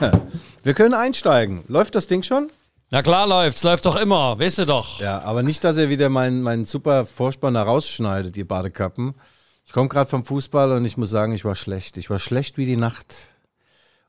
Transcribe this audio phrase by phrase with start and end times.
[0.62, 1.64] Wir können einsteigen.
[1.68, 2.50] Läuft das Ding schon?
[2.90, 4.98] Na klar läuft's, läuft doch immer, weißt du doch.
[5.00, 9.14] Ja, aber nicht, dass ihr wieder meinen mein super Vorspann da rausschneidet, ihr Badekappen.
[9.66, 11.98] Ich komme gerade vom Fußball und ich muss sagen, ich war schlecht.
[11.98, 13.14] Ich war schlecht wie die Nacht.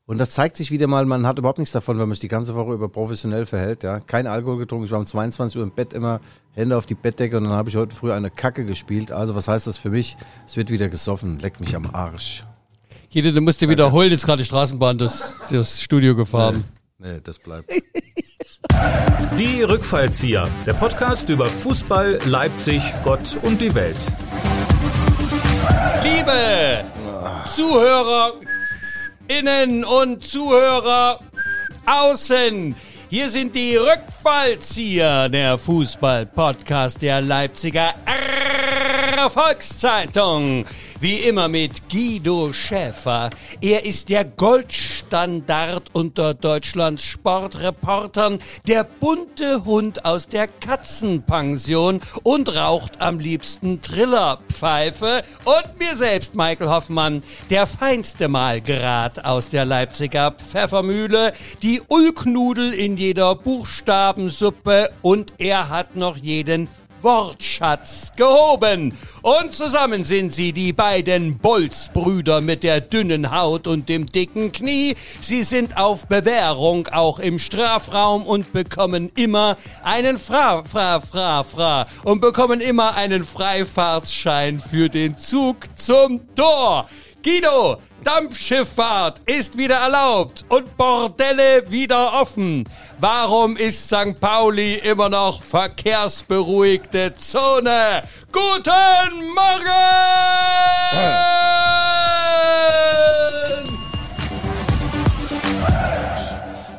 [0.06, 2.30] Und das zeigt sich wieder mal, man hat überhaupt nichts davon, wenn man sich die
[2.30, 3.84] ganze Woche über professionell verhält.
[3.84, 6.22] Ja, Kein Alkohol getrunken, ich war um 22 Uhr im Bett immer,
[6.54, 9.12] Hände auf die Bettdecke und dann habe ich heute früh eine Kacke gespielt.
[9.12, 10.18] Also was heißt das für mich?
[10.48, 12.44] Es wird wieder gesoffen, leckt mich am Arsch.
[13.12, 16.64] Guido, du musst dir wiederholen, jetzt gerade die Straßenbahn das, das Studio gefahren.
[17.00, 17.72] Nee, das bleibt.
[19.38, 23.98] Die Rückfallzieher, der Podcast über Fußball, Leipzig, Gott und die Welt.
[26.04, 26.84] Liebe
[27.48, 28.34] Zuhörer
[29.28, 31.20] innen und Zuhörer
[31.86, 32.76] außen,
[33.10, 37.94] hier sind die Rückfallzieher, der Fußball-Podcast der Leipziger
[39.30, 40.66] Volkszeitung.
[41.02, 43.30] Wie immer mit Guido Schäfer.
[43.62, 53.00] Er ist der Goldstandard unter Deutschlands Sportreportern, der bunte Hund aus der Katzenpension und raucht
[53.00, 55.24] am liebsten Trillerpfeife.
[55.46, 62.98] Und mir selbst, Michael Hoffmann, der feinste Malgrad aus der Leipziger Pfeffermühle, die Ulknudel in
[62.98, 66.68] jeder Buchstabensuppe und er hat noch jeden
[67.02, 68.98] Wortschatz gehoben.
[69.22, 74.96] Und zusammen sind sie die beiden Bolzbrüder mit der dünnen Haut und dem dicken Knie.
[75.22, 81.88] Sie sind auf Bewährung auch im Strafraum und bekommen immer einen Fra, Fra, Fra, Fra
[82.04, 86.88] und bekommen immer einen Freifahrtsschein für den Zug zum Tor.
[87.22, 92.64] Guido, Dampfschifffahrt ist wieder erlaubt und Bordelle wieder offen.
[92.98, 94.18] Warum ist St.
[94.22, 98.04] Pauli immer noch verkehrsberuhigte Zone?
[98.32, 100.20] Guten Morgen!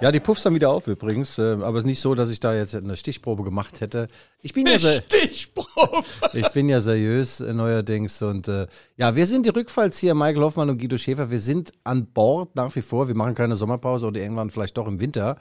[0.00, 2.40] Ja, die Puffs haben wieder auf übrigens, äh, aber es ist nicht so, dass ich
[2.40, 4.06] da jetzt eine Stichprobe gemacht hätte.
[4.40, 6.02] Ich bin ja, Eine sehr, Stichprobe.
[6.32, 8.66] ich bin ja seriös äh, neuerdings und äh,
[8.96, 11.30] ja, wir sind die Rückfallzieher, Michael Hoffmann und Guido Schäfer.
[11.30, 13.08] Wir sind an Bord nach wie vor.
[13.08, 15.36] Wir machen keine Sommerpause oder irgendwann vielleicht doch im Winter.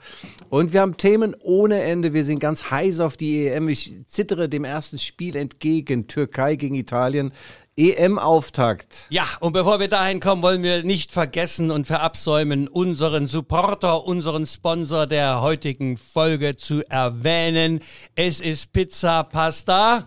[0.50, 2.12] Und wir haben Themen ohne Ende.
[2.12, 3.66] Wir sind ganz heiß auf die EM.
[3.68, 6.06] Ich zittere dem ersten Spiel entgegen.
[6.06, 7.32] Türkei gegen Italien.
[7.76, 9.06] EM-Auftakt.
[9.10, 14.46] Ja, und bevor wir dahin kommen, wollen wir nicht vergessen und verabsäumen, unseren Supporter, unseren
[14.46, 17.80] Sponsor der heutigen Folge zu erwähnen.
[18.14, 20.06] Es ist Pizza Pasta.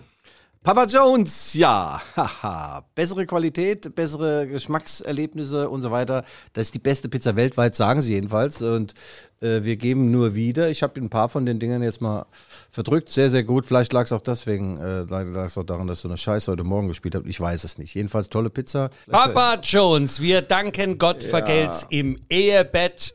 [0.63, 2.85] Papa Jones, ja, haha.
[2.95, 6.23] Bessere Qualität, bessere Geschmackserlebnisse und so weiter.
[6.53, 8.61] Das ist die beste Pizza weltweit, sagen sie jedenfalls.
[8.61, 8.93] Und
[9.41, 10.69] äh, wir geben nur wieder.
[10.69, 12.25] Ich habe ein paar von den Dingern jetzt mal
[12.71, 13.11] verdrückt.
[13.11, 13.65] Sehr, sehr gut.
[13.65, 16.63] Vielleicht lag es auch deswegen, äh, lag es auch daran, dass du eine Scheiße heute
[16.63, 17.25] Morgen gespielt hast.
[17.27, 17.93] Ich weiß es nicht.
[17.93, 18.89] Jedenfalls tolle Pizza.
[19.11, 23.13] Papa Jones, wir danken Gott vergelt's im Ehebett.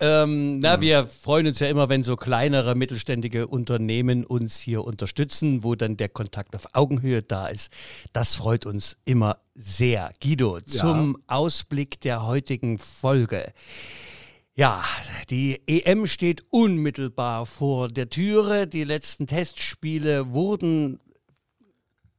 [0.00, 5.62] Ähm, na, wir freuen uns ja immer, wenn so kleinere mittelständige Unternehmen uns hier unterstützen,
[5.62, 7.70] wo dann der Kontakt auf Augenhöhe da ist.
[8.14, 10.10] Das freut uns immer sehr.
[10.22, 13.52] Guido, zum Ausblick der heutigen Folge.
[14.54, 14.82] Ja,
[15.28, 18.66] die EM steht unmittelbar vor der Türe.
[18.66, 20.98] Die letzten Testspiele wurden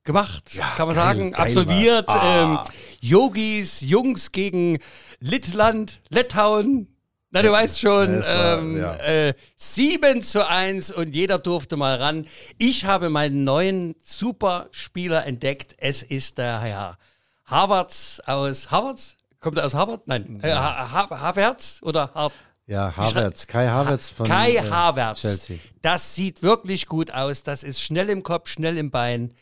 [0.03, 2.08] gemacht, kann man geil, sagen, geil absolviert.
[2.08, 2.22] war's.
[2.22, 2.63] Ah.
[2.66, 4.80] Ähm, Yogis, Jungs gegen
[5.19, 6.91] Lettland, Litauen.
[7.34, 8.96] Na, du weißt schon, war- ähm, ja.
[8.97, 12.28] äh, 7 zu 1 und jeder durfte mal ran.
[12.58, 15.75] Ich habe meinen neuen Superspieler entdeckt.
[15.78, 16.97] Es ist der Herr
[17.46, 19.16] Harvards aus Harvards?
[19.40, 20.08] Kommt er aus Harvard?
[20.08, 20.40] Nein.
[20.44, 22.31] Äh, ha ha Havertz oder Har
[22.68, 25.22] Ja, Havertz, Kai Havertz von Kai äh, Havertz.
[25.22, 25.58] Chelsea.
[25.81, 27.44] Das sieht wirklich gut aus.
[27.44, 29.34] Das ist schnell im Kopf, schnell im Bein.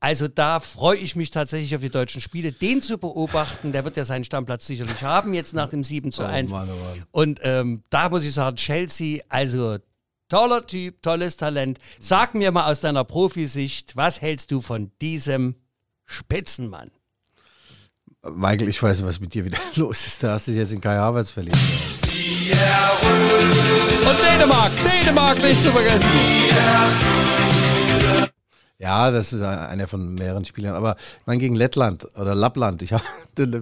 [0.00, 3.72] Also da freue ich mich tatsächlich auf die deutschen Spiele, den zu beobachten.
[3.72, 6.52] Der wird ja seinen Stammplatz sicherlich haben, jetzt nach dem 7 zu 1.
[6.52, 7.06] Mann, oh Mann.
[7.10, 9.78] Und ähm, da muss ich sagen, Chelsea, also
[10.28, 11.78] toller Typ, tolles Talent.
[11.98, 15.56] Sag mir mal aus deiner Profisicht, was hältst du von diesem
[16.04, 16.92] Spitzenmann?
[18.22, 20.22] Michael, ich weiß nicht, was mit dir wieder los ist.
[20.22, 21.58] Da hast du dich jetzt in Kai Havertz verliebt.
[24.06, 27.57] Und Dänemark, Dänemark nicht zu vergessen.
[28.80, 30.76] Ja, das ist einer von mehreren Spielern.
[30.76, 30.94] Aber
[31.26, 32.80] meine, gegen Lettland oder Lappland.
[32.82, 33.02] Ich hab,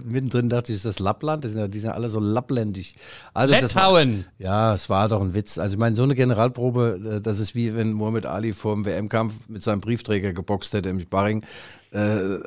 [0.04, 1.42] mittendrin dachte ich, ist das Lappland?
[1.42, 2.92] Das sind, ja- die sind alle so lappländisch.
[3.32, 4.06] Also das war-.
[4.38, 5.56] Ja, es war doch ein Witz.
[5.56, 8.84] Also ich meine, so eine Generalprobe, äh, das ist wie wenn Muhammad Ali vor dem
[8.84, 11.44] WM-Kampf mit seinem Briefträger geboxt hätte im Sparring.
[11.92, 11.98] Äh,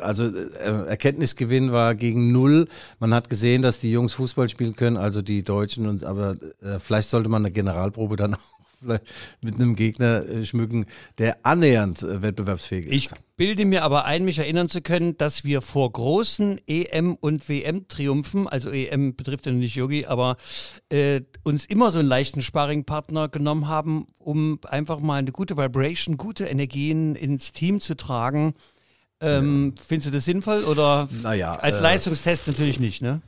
[0.02, 2.68] Also äh, Erkenntnisgewinn war gegen null.
[3.00, 5.88] Man hat gesehen, dass die Jungs Fußball spielen können, also die Deutschen.
[5.88, 10.86] Und aber äh, vielleicht sollte man eine Generalprobe dann auch mit einem Gegner äh, schmücken,
[11.18, 12.96] der annähernd äh, wettbewerbsfähig ist.
[12.96, 17.48] Ich bilde mir aber ein, mich erinnern zu können, dass wir vor großen EM- und
[17.48, 20.38] WM-Triumphen, also EM betrifft ja nicht Yogi, aber
[20.90, 26.18] äh, uns immer so einen leichten Sparringpartner genommen haben, um einfach mal eine gute Vibration,
[26.18, 28.56] gute Energien ins Team zu tragen.
[29.22, 33.22] Ähm, Findest du das sinnvoll oder Naja, als äh, Leistungstest natürlich nicht, ne?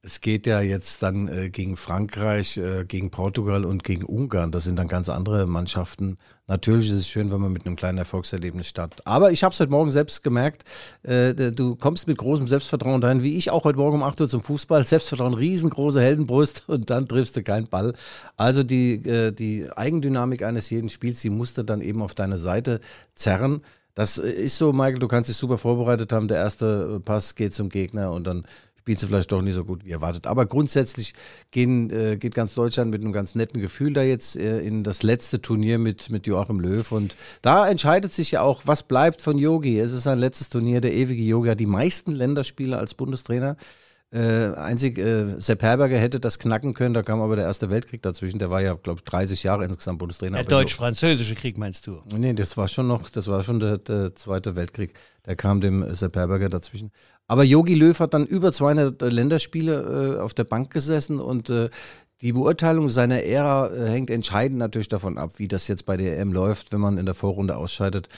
[0.00, 4.52] Es geht ja jetzt dann äh, gegen Frankreich, äh, gegen Portugal und gegen Ungarn.
[4.52, 6.18] Das sind dann ganz andere Mannschaften.
[6.46, 9.04] Natürlich ist es schön, wenn man mit einem kleinen Erfolgserlebnis startet.
[9.08, 10.62] Aber ich habe es heute Morgen selbst gemerkt,
[11.02, 14.28] äh, du kommst mit großem Selbstvertrauen dahin, wie ich auch heute Morgen um 8 Uhr
[14.28, 14.86] zum Fußball.
[14.86, 17.92] Selbstvertrauen, riesengroße Heldenbrust und dann triffst du keinen Ball.
[18.36, 22.38] Also die, äh, die Eigendynamik eines jeden Spiels, die musst du dann eben auf deine
[22.38, 22.78] Seite
[23.16, 23.62] zerren.
[23.98, 26.28] Das äh, ist so, Michael, du kannst dich super vorbereitet haben.
[26.28, 28.44] Der erste Pass geht zum Gegner und dann
[28.88, 30.26] spielst du vielleicht doch nicht so gut wie erwartet.
[30.26, 31.12] Aber grundsätzlich
[31.50, 35.02] gehen, äh, geht ganz Deutschland mit einem ganz netten Gefühl da jetzt äh, in das
[35.02, 36.90] letzte Turnier mit, mit Joachim Löw.
[36.90, 39.78] Und da entscheidet sich ja auch, was bleibt von Yogi.
[39.78, 40.80] Es ist sein letztes Turnier.
[40.80, 43.58] Der ewige Yogi hat die meisten Länderspiele als Bundestrainer.
[44.10, 48.00] Äh, einzig äh, Sepp Herberger hätte das knacken können, da kam aber der Erste Weltkrieg
[48.00, 48.38] dazwischen.
[48.38, 50.38] Der war ja, glaube ich, 30 Jahre insgesamt Bundestrainer.
[50.38, 52.00] Der deutsch-französische Krieg meinst du?
[52.16, 54.94] Nee, das war schon noch, das war schon der, der Zweite Weltkrieg.
[55.26, 56.90] Der kam dem Sepp Herberger dazwischen.
[57.28, 61.68] Aber Jogi Löw hat dann über 200 Länderspiele äh, auf der Bank gesessen und äh,
[62.20, 66.18] die Beurteilung seiner Ära äh, hängt entscheidend natürlich davon ab, wie das jetzt bei der
[66.18, 68.08] EM läuft, wenn man in der Vorrunde ausscheidet.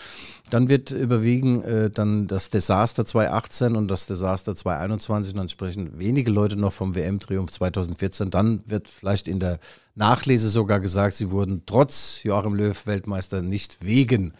[0.48, 5.98] Dann wird überwiegen äh, dann das Desaster 2018 und das Desaster 2021 und dann sprechen
[5.98, 8.30] wenige Leute noch vom WM-Triumph 2014.
[8.30, 9.58] Dann wird vielleicht in der
[9.96, 14.32] Nachlese sogar gesagt, sie wurden trotz Joachim Löw Weltmeister nicht wegen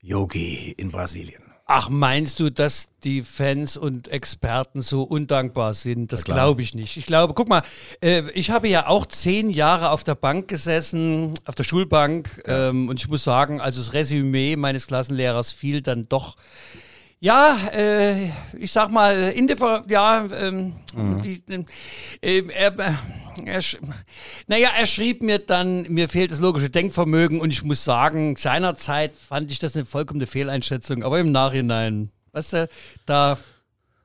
[0.00, 1.43] Yogi in Brasilien.
[1.66, 6.12] Ach, meinst du, dass die Fans und Experten so undankbar sind?
[6.12, 6.98] Das glaube ich nicht.
[6.98, 7.62] Ich glaube, guck mal,
[8.02, 12.90] äh, ich habe ja auch zehn Jahre auf der Bank gesessen, auf der Schulbank, ähm,
[12.90, 16.36] und ich muss sagen, also das Resümee meines Klassenlehrers fiel dann doch.
[17.24, 18.26] Ja, äh,
[18.58, 20.74] ich sag mal, in der, Ver- ja, ähm,
[21.24, 21.42] die,
[22.20, 22.92] äh, er, äh,
[23.46, 23.62] er,
[24.46, 29.16] naja, er schrieb mir dann, mir fehlt das logische Denkvermögen und ich muss sagen, seinerzeit
[29.16, 32.68] fand ich das eine vollkommene Fehleinschätzung, aber im Nachhinein, weißt du,
[33.06, 33.38] da,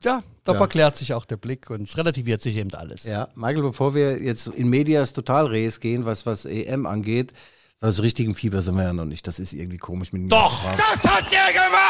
[0.02, 0.56] ja, da Ja.
[0.58, 3.04] verklärt sich auch der Blick und es relativiert sich eben alles.
[3.04, 7.34] Ja, Michael, bevor wir jetzt in Medias total res gehen, was, was EM angeht,
[7.82, 9.26] also richtigen Fieber sind wir ja noch nicht.
[9.26, 10.64] Das ist irgendwie komisch mit dem Doch.
[10.76, 11.89] Das hat der gemacht!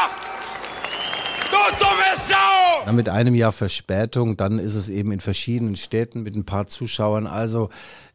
[1.51, 2.85] Du dumme Sau!
[2.85, 6.67] Na, mit einem Jahr Verspätung, dann ist es eben in verschiedenen Städten mit ein paar
[6.67, 7.27] Zuschauern.
[7.27, 7.69] Also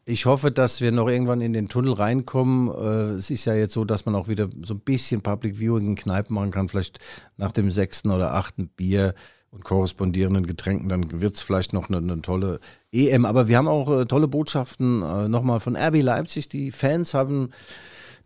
[0.05, 2.69] ich hoffe, dass wir noch irgendwann in den Tunnel reinkommen.
[2.69, 5.87] Äh, es ist ja jetzt so, dass man auch wieder so ein bisschen Public Viewing
[5.87, 6.99] in Kneipen machen kann, vielleicht
[7.37, 9.13] nach dem sechsten oder achten Bier
[9.51, 12.59] und korrespondierenden Getränken, dann wird es vielleicht noch eine, eine tolle
[12.91, 13.25] EM.
[13.25, 16.49] Aber wir haben auch äh, tolle Botschaften äh, nochmal von RB Leipzig.
[16.49, 17.51] Die Fans haben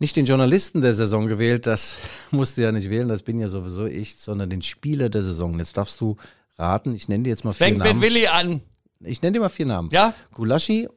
[0.02, 1.98] nicht den Journalisten der Saison gewählt, das
[2.32, 5.58] musst du ja nicht wählen, das bin ja sowieso ich, sondern den Spieler der Saison.
[5.60, 6.18] Jetzt darfst du
[6.58, 8.02] raten, ich nenne dir jetzt mal vier Fängt mit Namen.
[8.02, 8.62] Willi an.
[9.04, 9.90] Ich nenne dir mal vier Namen.
[9.92, 10.14] Ja?
[10.34, 10.90] Gulaschi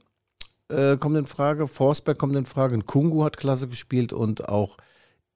[0.68, 4.76] äh, kommt in Frage, Forsberg kommt in Frage, Kungu hat klasse gespielt und auch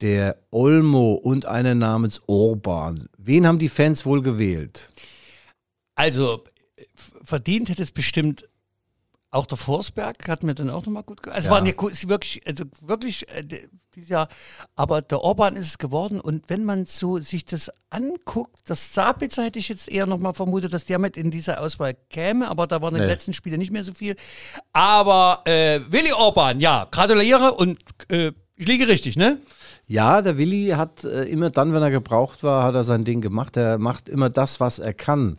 [0.00, 3.08] der Olmo und einer namens Orban.
[3.18, 4.90] Wen haben die Fans wohl gewählt?
[5.94, 6.44] Also,
[6.76, 8.47] f- verdient hätte es bestimmt
[9.30, 11.54] auch der Forsberg, hat mir dann auch nochmal gut ge- Also, Ja.
[11.54, 13.44] waren ja wirklich, also wirklich äh,
[13.94, 14.28] dieses Jahr,
[14.74, 19.44] aber der Orban ist es geworden und wenn man so sich das anguckt, das Sabitzer
[19.44, 22.80] hätte ich jetzt eher nochmal vermutet, dass der mit in diese Auswahl käme, aber da
[22.80, 23.12] waren in den Nee.
[23.12, 24.16] letzten Spielen nicht mehr so viel.
[24.72, 27.78] Aber äh, Willi Orban, ja, gratuliere und
[28.10, 29.38] äh, ich liege richtig, ne?
[29.86, 33.20] Ja, der Willi hat äh, immer dann, wenn er gebraucht war, hat er sein Ding
[33.20, 33.56] gemacht.
[33.56, 35.38] Er macht immer das, was er kann.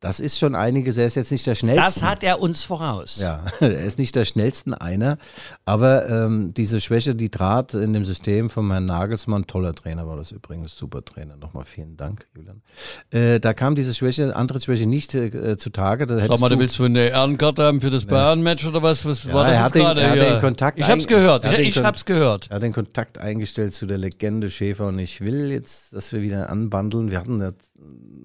[0.00, 0.96] Das ist schon einiges.
[0.96, 1.84] Er ist jetzt nicht der schnellste.
[1.84, 3.18] Das hat er uns voraus.
[3.20, 5.18] Ja, er ist nicht der schnellsten einer,
[5.66, 10.16] aber ähm, diese Schwäche, die trat in dem System von Herrn Nagelsmann, toller Trainer war
[10.16, 12.62] das übrigens, super Trainer, nochmal vielen Dank, Julian.
[13.10, 16.06] Äh, da kam diese Schwäche, andere Schwäche nicht äh, zutage.
[16.06, 19.04] Da Sag mal, du willst du eine Ehrenkarte haben für das Bayern-Match oder was?
[19.04, 20.00] Was war das er jetzt hat den- gerade?
[20.00, 20.30] er hat hier?
[20.30, 21.44] den Kontakt ich hab's gehört.
[21.44, 22.46] Ich, ich hab's gehört.
[22.48, 26.22] Er hat den Kontakt eingestellt zu der Legende Schäfer und ich will jetzt, dass wir
[26.22, 27.10] wieder anbandeln.
[27.10, 27.52] Wir hatten ja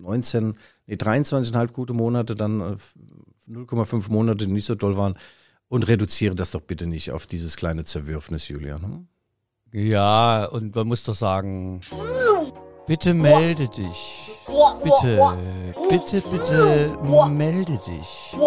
[0.02, 0.56] 19,
[0.88, 2.76] nee, 23,5 gute Monate, dann äh,
[3.50, 5.18] 0,5 Monate, die nicht so toll waren.
[5.68, 8.84] Und reduziere das doch bitte nicht auf dieses kleine Zerwürfnis, Julian.
[8.84, 9.08] Hm?
[9.72, 11.82] Ja, und man muss doch sagen,
[12.88, 14.32] bitte melde dich.
[14.84, 15.36] Bitte,
[15.90, 18.38] bitte, bitte melde dich.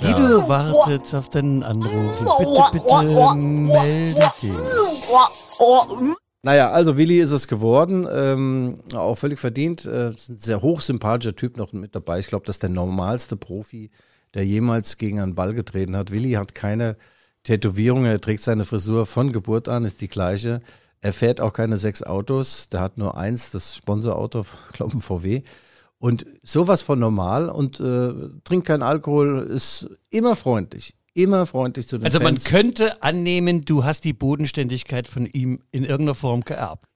[0.00, 2.18] Guido wartet auf deinen Anruf.
[2.18, 4.56] Bitte, bitte melde dich.
[6.44, 9.86] Naja, also Willi ist es geworden, ähm, auch völlig verdient.
[9.86, 12.18] Äh, ein sehr hochsympathischer Typ noch mit dabei.
[12.18, 13.90] Ich glaube, das ist der normalste Profi,
[14.34, 16.10] der jemals gegen einen Ball getreten hat.
[16.10, 16.96] Willi hat keine,
[17.44, 20.60] Tätowierung, er trägt seine Frisur von Geburt an, ist die gleiche.
[21.00, 25.42] Er fährt auch keine sechs Autos, der hat nur eins, das Sponsorauto, glaube ich, VW.
[25.98, 28.12] Und sowas von normal und äh,
[28.44, 32.44] trinkt keinen Alkohol, ist immer freundlich, immer freundlich zu den Also man Fans.
[32.44, 36.86] könnte annehmen, du hast die Bodenständigkeit von ihm in irgendeiner Form geerbt.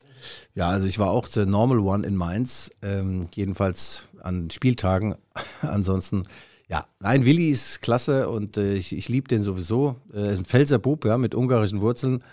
[0.54, 5.14] Ja, also ich war auch der Normal One in Mainz, ähm, jedenfalls an Spieltagen.
[5.62, 6.24] Ansonsten,
[6.68, 9.96] ja, nein, Willi ist klasse und äh, ich, ich liebe den sowieso.
[10.12, 12.24] Äh, ist ein Pfälzer Bub, ja, mit ungarischen Wurzeln.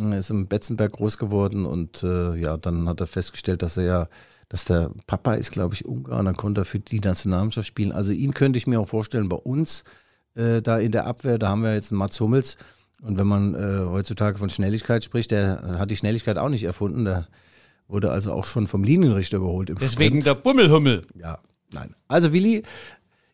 [0.00, 3.84] Er ist im Betzenberg groß geworden und äh, ja, dann hat er festgestellt, dass er
[3.84, 4.06] ja,
[4.48, 7.92] dass der Papa ist, glaube ich, Ungar und dann konnte er für die Nationalmannschaft spielen.
[7.92, 9.84] Also ihn könnte ich mir auch vorstellen bei uns
[10.34, 12.56] äh, da in der Abwehr, da haben wir jetzt einen Mats Hummels.
[13.02, 17.04] Und wenn man äh, heutzutage von Schnelligkeit spricht, der hat die Schnelligkeit auch nicht erfunden.
[17.04, 17.28] Der
[17.86, 20.26] wurde also auch schon vom Linienrichter überholt im Deswegen Sprint.
[20.26, 21.02] der Bummelhummel.
[21.20, 21.38] Ja,
[21.72, 21.94] nein.
[22.08, 22.62] Also Willi,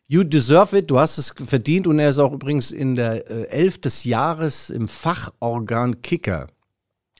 [0.07, 0.91] you deserve it.
[0.91, 4.69] Du hast es verdient und er ist auch übrigens in der äh, Elf des Jahres
[4.69, 6.47] im Fachorgan Kicker.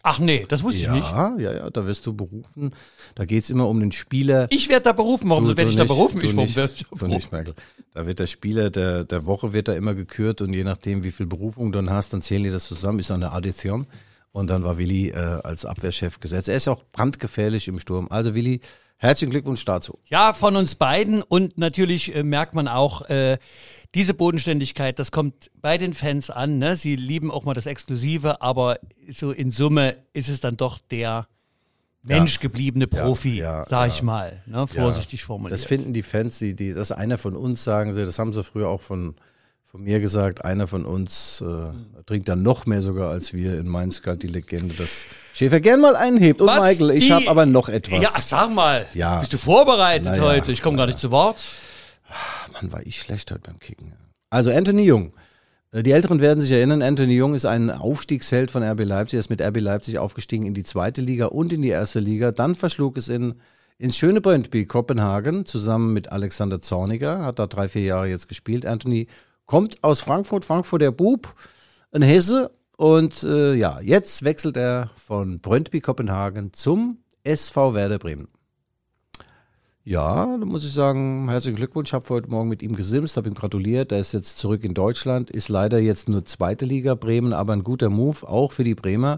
[0.04, 1.10] Ach nee, das wusste ich nicht.
[1.12, 2.74] Ja, ja, ja, da wirst du berufen.
[3.16, 4.48] Da geht es immer um den Spieler.
[4.50, 5.30] Ich werde da berufen.
[5.30, 6.20] Warum werde ich da berufen?
[6.20, 7.10] du Ich, warum nicht, werde ich da berufen?
[7.10, 7.54] nicht, Merkel.
[7.94, 11.12] Da wird der Spieler der, der Woche wird da immer gekürt und je nachdem, wie
[11.12, 13.86] viel Berufung du dann hast, dann zählen die das zusammen, ist eine Addition.
[14.32, 16.48] Und dann war Willi äh, als Abwehrchef gesetzt.
[16.48, 18.08] Er ist auch brandgefährlich im Sturm.
[18.10, 18.62] Also Willi,
[18.98, 20.00] herzlichen Glückwunsch dazu.
[20.06, 23.38] Ja, von uns beiden und natürlich äh, merkt man auch äh,
[23.94, 26.60] diese Bodenständigkeit, das kommt bei den Fans an.
[26.60, 26.76] Ne?
[26.76, 28.80] Sie lieben auch mal das Exklusive, aber
[29.10, 31.28] so in Summe ist es dann doch der
[32.04, 33.94] menschgebliebene Profi, ja, sag ja.
[33.94, 34.66] ich mal, ne?
[34.66, 35.52] vorsichtig formuliert.
[35.52, 38.34] Das finden die Fans, die, die, das ist einer von uns, sagen sie, das haben
[38.34, 39.14] sie früher auch von,
[39.66, 43.68] von mir gesagt, einer von uns äh, trinkt dann noch mehr sogar als wir in
[43.68, 46.42] Mainz galt die Legende, dass Schäfer gern mal einhebt.
[46.42, 48.02] Und Was Michael, ich habe aber noch etwas.
[48.02, 48.88] ja, sag mal,
[49.20, 50.52] bist du vorbereitet heute?
[50.52, 51.38] Ich komme gar nicht zu Wort.
[52.54, 53.94] Mann, war ich schlecht heute beim Kicken.
[54.30, 55.14] Also Anthony Jung.
[55.72, 59.18] Äh, Die Älteren werden sich erinnern, Anthony Jung ist ein Aufstiegsheld von RB Leipzig.
[59.18, 62.32] Er ist mit RB Leipzig aufgestiegen in die zweite Liga und in die erste Liga.
[62.32, 63.36] Dann verschlug es in,
[63.78, 67.26] ins schöne Brøndby, Kopenhagen, zusammen mit Alexander Zorniger.
[67.26, 68.66] Hat da drei, vier Jahre jetzt gespielt.
[68.66, 69.08] Anthony
[69.46, 71.34] kommt aus Frankfurt, Frankfurt der Bub,
[71.92, 72.52] ein Hesse.
[72.78, 78.28] Und äh, ja, jetzt wechselt er von Brøndby, Kopenhagen zum SV Werder Bremen.
[79.84, 81.90] Ja, da muss ich sagen, herzlichen Glückwunsch.
[81.90, 83.92] Ich habe heute Morgen mit ihm gesimst, habe ihm gratuliert.
[83.92, 87.64] Er ist jetzt zurück in Deutschland, ist leider jetzt nur zweite Liga Bremen, aber ein
[87.64, 89.18] guter Move, auch für die Bremer.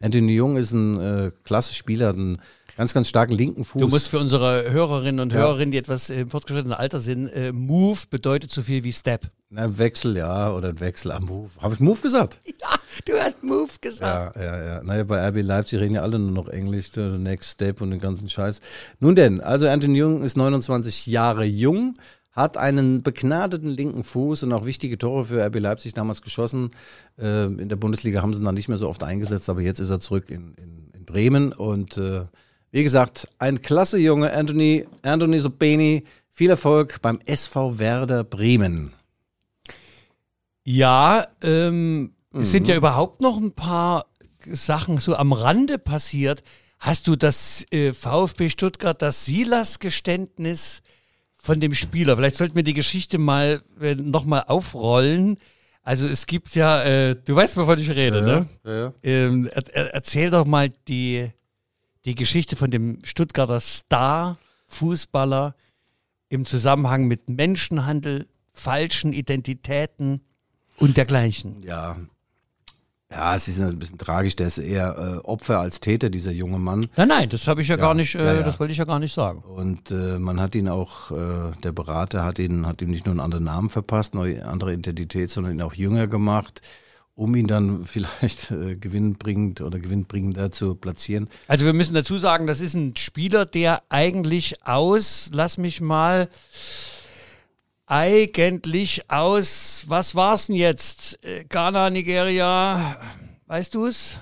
[0.00, 2.40] Anthony Jung ist ein äh, klasse Spieler, hat einen
[2.80, 3.78] ganz, ganz starken linken Fuß.
[3.78, 7.98] Du musst für unsere Hörerinnen und Hörerinnen, die etwas im fortgeschrittenen Alter sind, äh, Move
[8.08, 9.30] bedeutet so viel wie Step.
[9.50, 11.50] Na, ein Wechsel, ja, oder ein Wechsel am Move.
[11.60, 12.40] Habe ich Move gesagt?
[12.62, 14.36] Ja, du hast Move gesagt.
[14.36, 14.82] Ja, ja, ja.
[14.82, 18.00] Naja, bei RB Leipzig reden ja alle nur noch Englisch, the Next Step und den
[18.00, 18.60] ganzen Scheiß.
[18.98, 21.94] Nun denn, also Anthony Jung ist 29 Jahre jung,
[22.32, 26.70] hat einen begnadeten linken Fuß und auch wichtige Tore für RB Leipzig damals geschossen.
[27.18, 29.80] Äh, in der Bundesliga haben sie ihn dann nicht mehr so oft eingesetzt, aber jetzt
[29.80, 32.22] ist er zurück in, in, in Bremen und äh,
[32.70, 36.04] wie gesagt, ein klasse Junge, Anthony, Anthony Sobeni.
[36.30, 38.92] Viel Erfolg beim SV Werder Bremen.
[40.64, 42.70] Ja, ähm, es sind Mhm.
[42.70, 44.06] ja überhaupt noch ein paar
[44.46, 46.42] Sachen so am Rande passiert.
[46.78, 50.82] Hast du das äh, VfB Stuttgart, das Silas-Geständnis
[51.36, 52.16] von dem Spieler?
[52.16, 55.36] Vielleicht sollten wir die Geschichte mal äh, nochmal aufrollen.
[55.82, 58.46] Also es gibt ja, äh, du weißt, wovon ich rede, ne?
[58.64, 58.92] Ja, ja.
[59.02, 61.30] Ähm, er, er, erzähl doch mal die,
[62.04, 65.54] die Geschichte von dem Stuttgarter Star-Fußballer
[66.28, 70.22] im Zusammenhang mit Menschenhandel, falschen Identitäten
[70.78, 71.62] und dergleichen.
[71.62, 71.96] Ja.
[73.12, 74.36] Ja, es ist ein bisschen tragisch.
[74.36, 76.86] Der ist eher äh, Opfer als Täter, dieser junge Mann.
[76.96, 78.42] Nein, nein, das habe ich ja, gar nicht, äh, ja, ja.
[78.42, 79.42] das wollte ich ja gar nicht sagen.
[79.42, 83.12] Und äh, man hat ihn auch, äh, der Berater hat ihn, hat ihm nicht nur
[83.12, 86.62] einen anderen Namen verpasst, neue andere Identität, sondern ihn auch jünger gemacht,
[87.20, 91.28] um ihn dann vielleicht äh, gewinnbringend oder gewinnbringender zu platzieren.
[91.48, 96.30] Also wir müssen dazu sagen, das ist ein Spieler, der eigentlich aus, lass mich mal,
[97.86, 101.22] eigentlich aus, was war's denn jetzt?
[101.22, 102.98] Äh, Ghana, Nigeria,
[103.46, 104.16] weißt du es?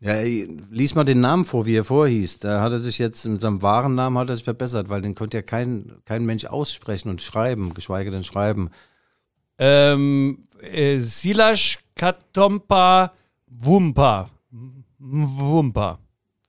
[0.00, 2.40] Ja, lies mal den Namen vor, wie er vorhieß.
[2.40, 5.14] Da hat er sich jetzt mit seinem wahren Namen hat er sich verbessert, weil den
[5.14, 8.68] konnte ja kein, kein Mensch aussprechen und schreiben, geschweige denn schreiben.
[9.56, 13.12] Ähm, äh, Silash Katompa
[13.46, 14.30] Wumpa.
[14.98, 15.98] Wumpa.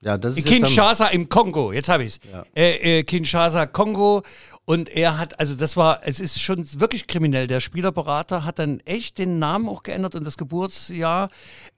[0.02, 2.20] Ja, das ist Kinshasa im Kongo, jetzt habe ich es.
[2.54, 4.22] Äh, äh, Kinshasa, Kongo.
[4.64, 7.46] Und er hat, also das war, es ist schon wirklich kriminell.
[7.46, 11.30] Der Spielerberater hat dann echt den Namen auch geändert und das Geburtsjahr,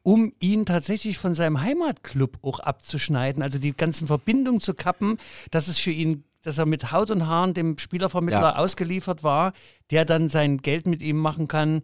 [0.02, 3.42] um ihn tatsächlich von seinem Heimatclub auch abzuschneiden.
[3.42, 5.18] Also die ganzen Verbindungen zu kappen,
[5.50, 8.56] dass es für ihn, dass er mit Haut und Haaren dem Spielervermittler Ja.
[8.56, 9.52] ausgeliefert war,
[9.90, 11.82] der dann sein Geld mit ihm machen kann.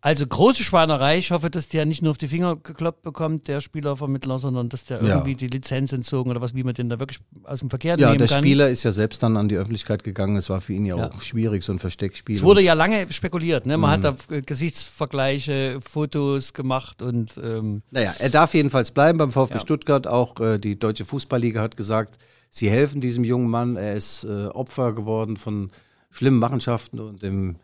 [0.00, 1.18] Also große Schweinerei.
[1.18, 4.84] Ich hoffe, dass der nicht nur auf die Finger gekloppt bekommt, der Spielervermittler, sondern dass
[4.84, 5.08] der Ja.
[5.08, 8.08] irgendwie die Lizenz entzogen oder was, wie man den da wirklich aus dem Verkehr Ja,
[8.08, 8.38] nehmen der kann.
[8.44, 10.36] Spieler ist ja selbst dann an die Öffentlichkeit gegangen.
[10.36, 11.10] Es war für ihn ja, Ja.
[11.10, 12.36] auch schwierig, so ein Versteckspiel.
[12.36, 13.76] Es wurde ja lange spekuliert, ne?
[13.76, 14.34] Man hat da Mhm.
[14.36, 19.60] äh, Gesichtsvergleiche, Fotos gemacht und ähm, Naja, er darf jedenfalls bleiben beim VfB Ja.
[19.60, 20.06] Stuttgart.
[20.06, 22.18] Auch äh, die Deutsche Fußballliga hat gesagt,
[22.50, 23.76] sie helfen diesem jungen Mann.
[23.76, 25.70] Er ist äh, Opfer geworden von
[26.10, 27.56] schlimmen Machenschaften und dem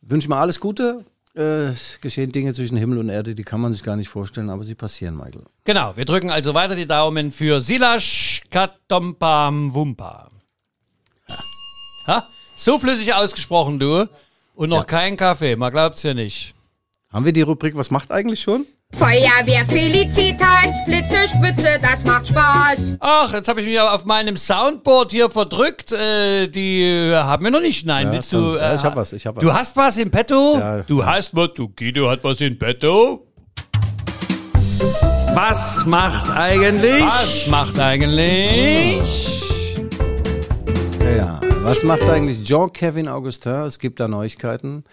[0.00, 1.04] wünsche mir alles Gute.
[1.34, 4.50] Äh, es geschehen Dinge zwischen Himmel und Erde, die kann man sich gar nicht vorstellen,
[4.50, 5.44] aber sie passieren, Michael.
[5.64, 10.30] genau, wir drücken also weiter die Daumen für Silas Katompam Wumpa.
[12.06, 12.26] Ha?
[12.54, 14.06] So flüssig ausgesprochen, du.
[14.54, 16.54] Und noch kein Kaffee, man glaubt's ja nicht.
[17.10, 18.66] Haben wir die Rubrik Was macht eigentlich schon?
[18.96, 22.96] Feuerwehr Felicitas, Blitze, Spitze, das macht Spaß.
[23.00, 25.92] Ach, jetzt habe ich mich auf meinem Soundboard hier verdrückt.
[25.92, 27.86] Äh, die äh, haben wir noch nicht.
[27.86, 28.56] Nein, Ja, willst du?
[28.56, 29.42] Ja, ich hab was, ich hab was.
[29.42, 30.58] Du hast was in petto?
[30.58, 30.82] Ja.
[30.82, 33.26] du hast was, du Guido hat was in petto.
[35.34, 37.02] Was macht eigentlich?
[37.02, 39.42] Was macht eigentlich?
[41.00, 41.40] Ja, ja.
[41.62, 43.52] Was macht eigentlich Jean-Kevin Augustin?
[43.66, 44.84] Es gibt da Neuigkeiten.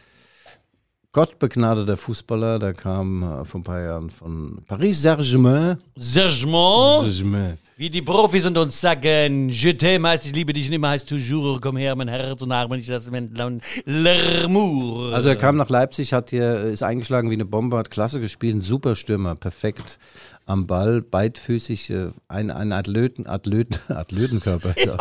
[1.12, 5.78] Gott begnadeter Fußballer, der kam äh, vor ein paar Jahren von Paris Saint-Germain.
[5.96, 7.58] Saint-Germain.
[7.78, 11.10] wie die Profis und uns sagen, je t'aime heißt ich liebe dich und immer heißt
[11.10, 15.13] toujours, komm her, mein Herz und Arme, nicht das L'amour.
[15.13, 18.58] Also er kam nach Leipzig, hat hier, ist eingeschlagen wie eine Bombe, hat klasse gespielt,
[18.58, 19.98] ein super Stürmer, perfekt
[20.46, 24.75] am Ball, beidfüßig, äh, ein, ein Athleten, Athleten, Athletenkörper.
[24.86, 24.96] So.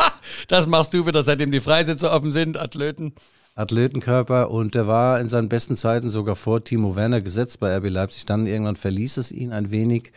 [0.47, 3.13] das machst du wieder, seitdem die Freisätze offen sind, Athleten.
[3.59, 7.89] Athletenkörper und der war in seinen besten Zeiten sogar vor Timo Werner gesetzt bei RB
[7.89, 8.25] Leipzig.
[8.25, 10.13] Dann irgendwann verließ es ihn ein wenig.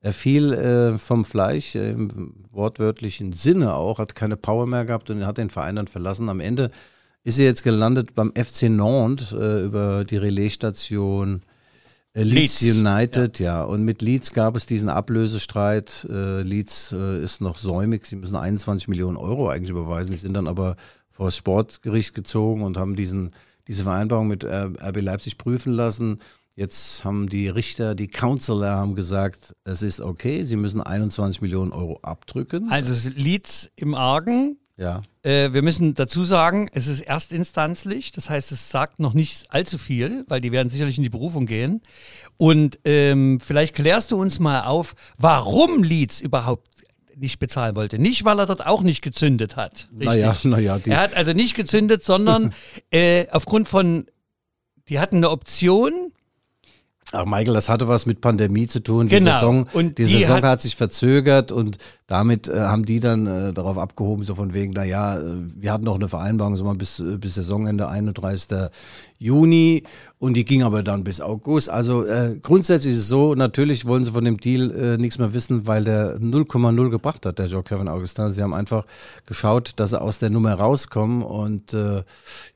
[0.00, 5.10] Er fiel äh, vom Fleisch äh, im wortwörtlichen Sinne auch, hat keine Power mehr gehabt
[5.10, 6.28] und hat den Verein dann verlassen.
[6.28, 6.70] Am Ende
[7.24, 11.42] ist er jetzt gelandet beim FC Nantes äh, über die Relaisstation
[12.12, 13.64] äh, Leeds, Leeds, United, ja.
[13.64, 16.06] Und mit Leeds gab es diesen Ablösestreit.
[16.08, 18.06] Äh, Leeds äh, ist noch säumig.
[18.06, 20.12] Sie müssen 21 Millionen Euro eigentlich überweisen.
[20.12, 20.76] Die sind dann aber
[21.14, 23.30] vor das Sportgericht gezogen und haben diesen,
[23.66, 26.18] diese Vereinbarung mit äh, RB Leipzig prüfen lassen.
[26.56, 31.72] Jetzt haben die Richter, die Counselor haben gesagt, es ist okay, sie müssen 21 Millionen
[31.72, 32.68] Euro abdrücken.
[32.70, 34.58] Also Leeds im Argen.
[34.76, 35.02] Ja.
[35.22, 39.78] Äh, wir müssen dazu sagen, es ist erstinstanzlich, das heißt, es sagt noch nicht allzu
[39.78, 41.80] viel, weil die werden sicherlich in die Berufung gehen.
[42.36, 46.73] Und ähm, vielleicht klärst du uns mal auf, warum Leeds überhaupt
[47.16, 47.98] nicht bezahlen wollte.
[47.98, 49.88] Nicht, weil er dort auch nicht gezündet hat.
[49.92, 50.06] Richtig.
[50.06, 52.52] Naja, naja, die, Er hat also nicht gezündet, sondern
[52.90, 54.06] äh, aufgrund von,
[54.88, 55.92] die hatten eine Option,
[57.12, 59.06] Ach, Michael, das hatte was mit Pandemie zu tun.
[59.06, 59.32] Die Genau.
[59.34, 61.76] Saison, Und die die Saison hat- hat, sich verzögert und
[62.08, 65.22] damit äh, haben die dann äh, darauf abgehoben, so von wegen, naja, äh,
[65.54, 68.48] wir hatten doch eine Vereinbarung so mal bis, äh, bis Saisonende 31.
[69.18, 69.84] Juni
[70.18, 71.70] und die ging aber dann bis August.
[71.70, 75.32] Also äh, grundsätzlich ist es so, natürlich wollen sie von dem Deal äh, nichts mehr
[75.34, 78.32] wissen, weil der 0,0 gebracht hat, der Joe Kevin Augustin.
[78.32, 78.86] Sie haben einfach
[79.26, 82.02] geschaut, dass sie aus der Nummer rauskommen und äh,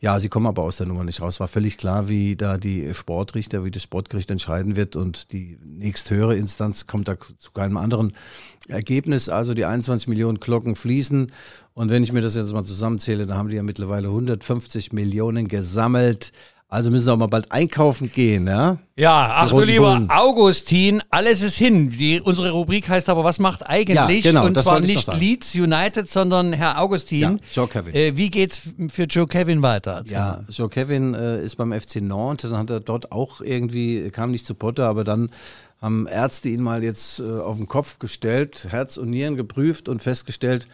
[0.01, 1.41] ja, sie kommen aber aus der Nummer nicht raus.
[1.41, 6.37] War völlig klar, wie da die Sportrichter, wie das Sportgericht entscheiden wird und die nächsthöhere
[6.37, 8.13] Instanz kommt da zu keinem anderen
[8.69, 9.29] Ergebnis.
[9.29, 11.29] Also die 21 Millionen Glocken fließen
[11.79, 15.47] und wenn ich mir das jetzt mal zusammenzähle, dann haben die ja mittlerweile 150 Millionen
[15.47, 16.33] gesammelt.
[16.67, 18.79] Also müssen sie auch mal bald einkaufen gehen, ja?
[18.97, 20.05] Ja, ach du lieber.
[20.09, 21.91] Augustin, alles ist hin.
[21.91, 24.25] Die, unsere Rubrik heißt aber, was macht eigentlich?
[24.25, 25.07] Ja, genau, Und das zwar nicht.
[25.15, 27.21] Leeds United, sondern Herr Augustin.
[27.21, 27.95] Ja, Joe Kevin.
[27.95, 30.03] Äh, wie geht's für Joe Kevin weiter?
[30.09, 30.41] Ja.
[30.49, 34.47] Joe Kevin äh, ist beim FC Nantes, dann hat er dort auch irgendwie, kam nicht
[34.47, 35.31] zu Potter, aber dann
[35.81, 40.03] haben Ärzte ihn mal jetzt äh, auf den Kopf gestellt, Herz und Nieren geprüft und
[40.03, 40.67] festgestellt,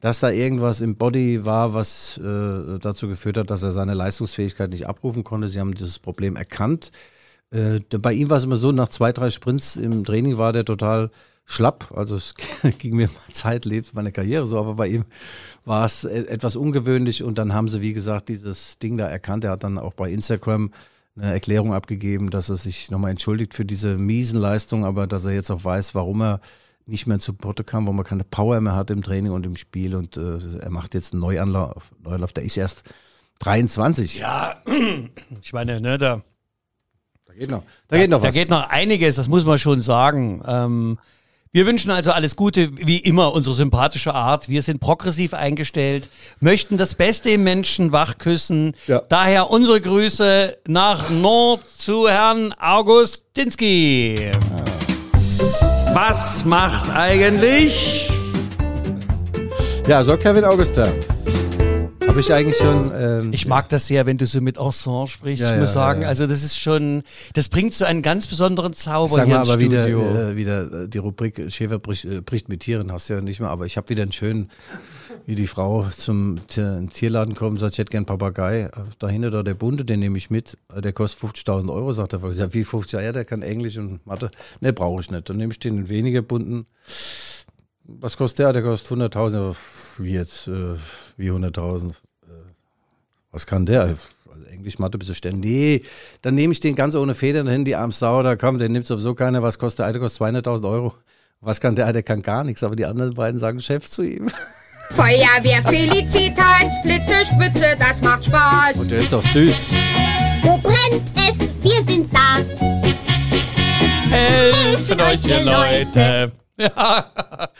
[0.00, 4.70] dass da irgendwas im Body war, was äh, dazu geführt hat, dass er seine Leistungsfähigkeit
[4.70, 5.48] nicht abrufen konnte.
[5.48, 6.90] Sie haben dieses Problem erkannt.
[7.50, 10.64] Äh, bei ihm war es immer so, nach zwei, drei Sprints im Training war der
[10.64, 11.10] total
[11.44, 11.92] schlapp.
[11.94, 12.34] Also es
[12.78, 15.04] ging mir mal zeitlebens meine Karriere so, aber bei ihm
[15.64, 19.44] war es e- etwas ungewöhnlich und dann haben sie, wie gesagt, dieses Ding da erkannt.
[19.44, 20.70] Er hat dann auch bei Instagram
[21.16, 25.32] eine Erklärung abgegeben, dass er sich nochmal entschuldigt für diese miesen Leistungen, aber dass er
[25.32, 26.40] jetzt auch weiß, warum er
[26.86, 29.56] nicht mehr zu Potte kam, wo man keine Power mehr hat im Training und im
[29.56, 31.92] Spiel und äh, er macht jetzt einen Neuanlauf.
[32.02, 32.32] Neuanlauf.
[32.32, 32.82] Der ist erst
[33.40, 34.18] 23.
[34.18, 34.62] Ja,
[35.42, 36.20] ich meine, ne, da,
[37.26, 38.34] Da geht noch, da geht noch da was.
[38.34, 40.42] geht noch einiges, das muss man schon sagen.
[40.46, 40.98] Ähm,
[41.52, 44.48] wir wünschen also alles Gute, wie immer, unsere sympathische Art.
[44.48, 48.76] Wir sind progressiv eingestellt, möchten das Beste im Menschen wachküssen.
[48.86, 49.02] Ja.
[49.08, 54.30] Daher unsere Grüße nach Nord zu Herrn Augustinski.
[55.92, 58.08] Was macht eigentlich?
[59.88, 60.86] Ja, so Kevin Augustin.
[62.10, 62.90] Habe ich eigentlich schon.
[62.92, 65.44] Ähm, Ich mag das sehr, wenn du so mit Ensemble sprichst.
[65.44, 69.06] Ja, ich muss sagen, also das ist schon, das bringt so einen ganz besonderen Zauber
[69.14, 70.02] Sag hier mal, aber wieder, Studio.
[70.30, 73.38] äh, wieder äh, die Rubrik Schäfer bricht, äh, bricht mit Tieren hast du ja nicht
[73.38, 74.50] mehr, aber ich habe wieder einen schönen,
[75.24, 78.62] wie die Frau zum Tier- Tierladen kommt und sagt, ich hätte gern einen Papagei.
[78.62, 80.56] Äh, Dahinter da der Bunte, den nehme ich mit.
[80.74, 82.28] Äh, Der kostet 50.000 Euro, sagt er.
[82.32, 83.00] Ja, wie 50?
[83.00, 84.32] Ja, der kann Englisch und Mathe.
[84.60, 85.30] Ne, brauche ich nicht.
[85.30, 86.66] Dann nehme ich den in weniger bunten.
[87.98, 88.52] Was kostet der?
[88.52, 89.56] Der kostet 100.000.
[89.98, 90.48] Wie jetzt?
[90.48, 90.76] Äh,
[91.16, 91.90] wie 100.000?
[91.90, 91.94] Äh,
[93.32, 93.82] Was kann der?
[93.82, 93.96] Also
[94.50, 95.50] Englisch, Mathe, bist du ständig.
[95.50, 95.82] Nee,
[96.22, 98.86] dann nehme ich den ganz ohne Federn hin, die arm Sau, da kommt, den nimmt
[98.86, 99.42] sowieso keiner.
[99.42, 99.98] Was kostet der eine?
[99.98, 100.94] Kostet 200.000 Euro.
[101.40, 101.92] Was kann der?
[101.92, 104.28] Der kann gar nichts, aber die anderen beiden sagen Chef zu ihm.
[104.90, 108.76] Feuerwehr Felicitas, Flitze, Spitze, das macht Spaß.
[108.76, 109.70] Und der ist doch süß.
[110.42, 111.48] Wo brennt es?
[111.62, 112.38] Wir sind da.
[114.10, 116.32] Helfen euch, ihr Leute.
[116.76, 117.50] Ja.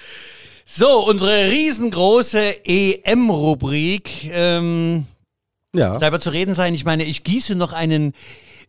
[0.66, 4.30] So, unsere riesengroße EM-Rubrik.
[4.32, 5.06] Ähm,
[5.74, 5.98] Ja.
[5.98, 6.74] da wird zu reden sein.
[6.74, 8.12] Ich meine, ich gieße noch einen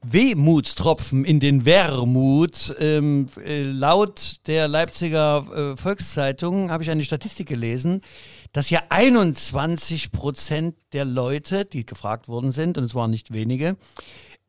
[0.03, 2.75] Wehmutstropfen in den Wermut.
[2.79, 8.01] Ähm, äh, laut der Leipziger äh, Volkszeitung habe ich eine Statistik gelesen,
[8.51, 13.77] dass ja 21 Prozent der Leute, die gefragt worden sind, und es waren nicht wenige,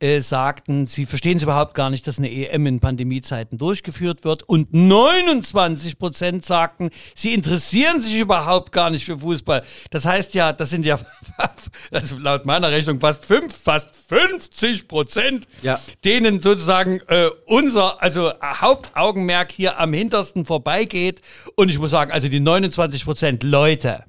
[0.03, 4.43] äh, sagten, sie verstehen es überhaupt gar nicht, dass eine EM in Pandemiezeiten durchgeführt wird.
[4.43, 9.63] Und 29 Prozent sagten, sie interessieren sich überhaupt gar nicht für Fußball.
[9.91, 10.99] Das heißt ja, das sind ja
[11.91, 15.79] also laut meiner Rechnung fast fünf, fast 50 Prozent, Ja.
[16.03, 21.21] denen sozusagen äh, unser also Hauptaugenmerk hier am hintersten vorbeigeht.
[21.55, 24.03] Und ich muss sagen, also die 29 Prozent Leute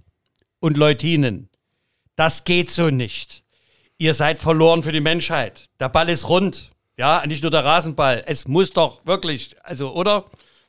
[0.59, 1.51] und Leutinen,
[2.17, 3.44] das geht so nicht.
[3.99, 5.67] Ihr seid verloren für die Menschheit.
[5.79, 6.71] Der Ball ist rund.
[6.97, 8.23] Ja, nicht nur der Rasenball.
[8.27, 10.25] Es muss doch wirklich, also, oder?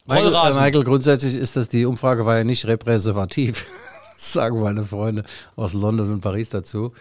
[0.06, 0.54] Michael, äh.
[0.54, 3.66] Michael, grundsätzlich ist das, die Umfrage war ja nicht repräsentativ.
[4.18, 5.24] sagen meine Freunde
[5.56, 6.94] aus London und Paris dazu.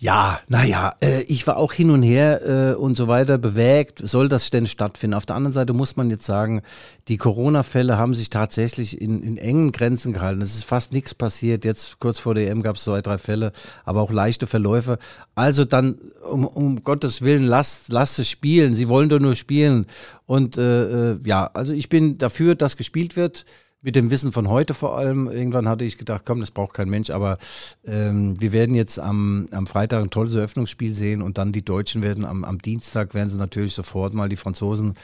[0.00, 4.00] Ja, naja, äh, ich war auch hin und her äh, und so weiter bewegt.
[4.04, 5.14] Soll das denn stattfinden?
[5.14, 6.62] Auf der anderen Seite muss man jetzt sagen,
[7.08, 10.40] die Corona-Fälle haben sich tatsächlich in, in engen Grenzen gehalten.
[10.40, 11.64] Es ist fast nichts passiert.
[11.64, 13.50] Jetzt kurz vor der EM gab es zwei, drei Fälle,
[13.84, 14.98] aber auch leichte Verläufe.
[15.34, 15.98] Also dann,
[16.30, 18.74] um, um Gottes Willen, lasst, lasst es spielen.
[18.74, 19.86] Sie wollen doch nur spielen.
[20.26, 23.46] Und äh, äh, ja, also ich bin dafür, dass gespielt wird
[23.80, 25.28] mit dem Wissen von heute vor allem.
[25.28, 27.38] Irgendwann hatte ich gedacht, komm, das braucht kein Mensch, aber
[27.84, 32.02] ähm, wir werden jetzt am, am Freitag ein tolles Eröffnungsspiel sehen und dann die Deutschen
[32.02, 34.94] werden am, am Dienstag werden sie natürlich sofort mal die Franzosen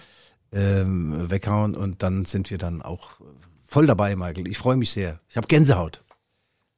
[0.53, 3.11] ähm, weghauen und dann sind wir dann auch
[3.65, 4.49] voll dabei, Michael.
[4.49, 5.21] Ich freue mich sehr.
[5.29, 6.04] Ich habe Gänsehaut.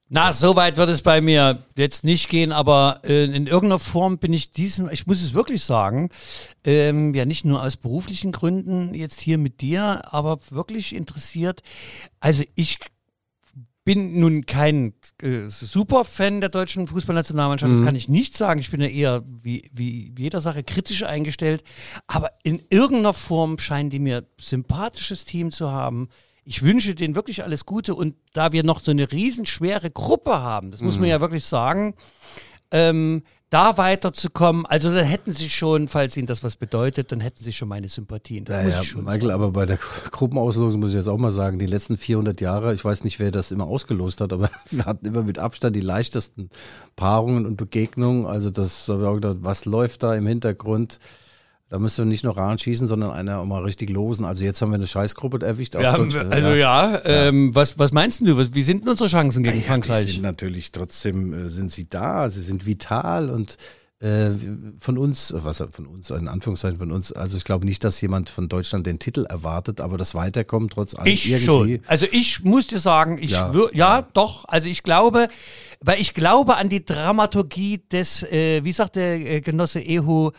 [0.09, 4.19] Na, so weit wird es bei mir jetzt nicht gehen, aber äh, in irgendeiner Form
[4.19, 6.11] bin ich diesem, ich muss es wirklich sagen,
[6.62, 11.62] ähm, ja nicht nur aus beruflichen Gründen jetzt hier mit dir, aber wirklich interessiert.
[12.21, 12.79] Also ich
[13.85, 18.61] bin nun kein äh, Superfan der deutschen Fußballnationalmannschaft, das kann ich nicht sagen.
[18.61, 21.64] Ich bin ja eher wie, wie jeder Sache kritisch eingestellt,
[22.07, 26.09] aber in irgendeiner Form scheinen die mir sympathisches Team zu haben.
[26.48, 30.70] Ich wünsche denen wirklich alles Gute und da wir noch so eine riesenschwere Gruppe haben,
[30.70, 31.94] das muss man ja wirklich sagen,
[32.70, 37.42] ähm, da weiterzukommen, also dann hätten sie schon, falls ihnen das was bedeutet, dann hätten
[37.42, 38.44] sie schon meine Sympathien.
[38.44, 39.32] Das muss Ja, ich schon Michael, sagen.
[39.32, 39.78] aber bei der
[40.11, 43.30] Gruppenauslosung muss ich jetzt auch mal sagen, die letzten 400 Jahre, ich weiß nicht, wer
[43.30, 46.50] das immer ausgelost hat, aber wir hatten immer mit Abstand die leichtesten
[46.96, 48.26] Paarungen und Begegnungen.
[48.26, 50.98] Also das was läuft da im Hintergrund?
[51.68, 54.24] Da müsste nicht nur ran schießen, sondern einer auch mal richtig losen.
[54.24, 55.74] Also jetzt haben wir eine Scheißgruppe erwischt.
[55.74, 58.37] auf Wir haben, also ja, ähm, was, was meinst du?
[58.37, 60.07] Was, wie sind denn unsere Chancen gegen Ja, die Frankreich?
[60.12, 63.57] sind natürlich trotzdem äh, sind sie da, sie sind vital und
[64.00, 64.30] äh,
[64.78, 68.28] von uns, was von uns, in Anführungszeichen von uns, also ich glaube nicht, dass jemand
[68.28, 71.76] von Deutschland den Titel erwartet, aber das Weiterkommen trotz allem Ich irgendwie.
[71.76, 71.80] schon.
[71.87, 74.44] Also ich muss dir sagen, ich Ja, ja, ja, doch.
[74.48, 75.28] Also ich glaube,
[75.80, 80.30] weil ich glaube an die Dramaturgie des, äh, wie sagt der äh, Genosse Ehu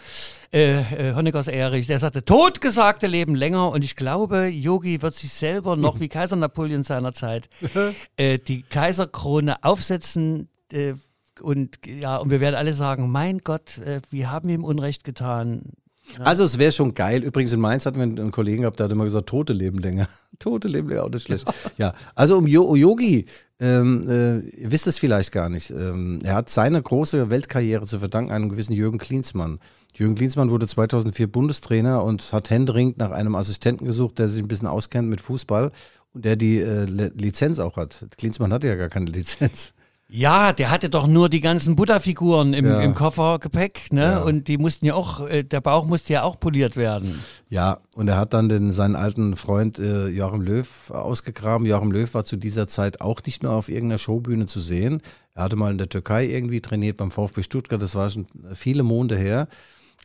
[0.53, 5.33] äh, äh, Honeckers Erich, der sagte, totgesagte leben länger und ich glaube, Yogi wird sich
[5.33, 7.49] selber noch wie Kaiser Napoleon seiner Zeit
[8.17, 10.93] äh, die Kaiserkrone aufsetzen äh,
[11.41, 15.73] und ja, und wir werden alle sagen, mein Gott, äh, wir haben ihm Unrecht getan.
[16.19, 17.23] Also es wäre schon geil.
[17.23, 20.08] Übrigens in Mainz hatten wir einen Kollegen gehabt, der hat immer gesagt, Tote leben länger.
[20.39, 21.45] Tote leben länger, auch nicht schlecht.
[21.78, 23.26] Ja, also um Yo Yogi,
[23.60, 25.69] ähm, äh, ihr wisst es vielleicht gar nicht.
[25.71, 29.60] Ähm, er hat seine große Weltkarriere zu verdanken einem gewissen Jürgen Klinsmann.
[29.93, 34.47] Jürgen Klinsmann wurde 2004 Bundestrainer und hat händeringend nach einem Assistenten gesucht, der sich ein
[34.47, 35.71] bisschen auskennt mit Fußball
[36.13, 38.06] und der die äh, Lizenz auch hat.
[38.17, 39.73] Klinsmann hatte ja gar keine Lizenz.
[40.09, 42.79] Ja, der hatte doch nur die ganzen Buddha-Figuren im, Ja.
[42.79, 44.01] im Koffergepäck, ne?
[44.03, 44.17] Ja.
[44.23, 47.19] Und die mussten ja auch, äh, der Bauch musste ja auch poliert werden.
[47.49, 51.67] Ja, und er hat dann den, seinen alten Freund äh, Joachim Löw ausgegraben.
[51.67, 55.01] Joachim Löw war zu dieser Zeit auch nicht nur auf irgendeiner Showbühne zu sehen.
[55.35, 57.81] Er hatte mal in der Türkei irgendwie trainiert beim VfB Stuttgart.
[57.81, 59.49] Das war schon viele Monde her.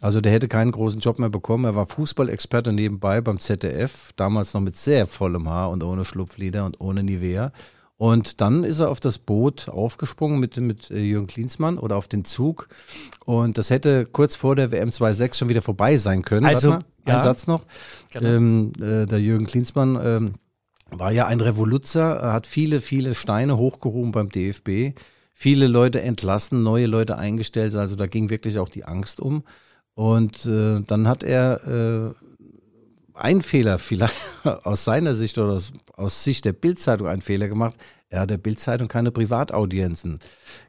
[0.01, 1.65] Also der hätte keinen großen Job mehr bekommen.
[1.65, 6.65] Er war Fußballexperte nebenbei beim ZDF, damals noch mit sehr vollem Haar und ohne Schlupflider
[6.67, 7.53] und ohne Nivea.
[8.03, 12.09] Und dann ist er auf das Boot aufgesprungen mit, mit äh, Jürgen Klinsmann oder auf
[12.09, 12.67] den Zug.
[13.27, 16.45] Und das hätte kurz vor der WM 2.6 schon wieder vorbei sein können.
[16.45, 17.19] Also, mal, ja.
[17.19, 17.65] ein Satz noch.
[18.11, 18.29] Genau.
[18.29, 20.33] Ähm, äh, der Jürgen Klinsmann ähm,
[20.91, 24.99] war ja ein Revoluzer, er hat viele, viele Steine hochgehoben beim DFB,
[25.33, 29.45] viele Leute entlassen, neue Leute eingestellt, also da ging wirklich auch die Angst um.
[29.95, 32.15] Und äh, dann hat er äh,
[33.23, 34.17] einen Fehler vielleicht
[34.65, 37.77] aus seiner Sicht oder aus, aus Sicht der Bildzeitung einen Fehler gemacht.
[38.09, 40.19] Er hat der Bildzeitung keine Privataudienzen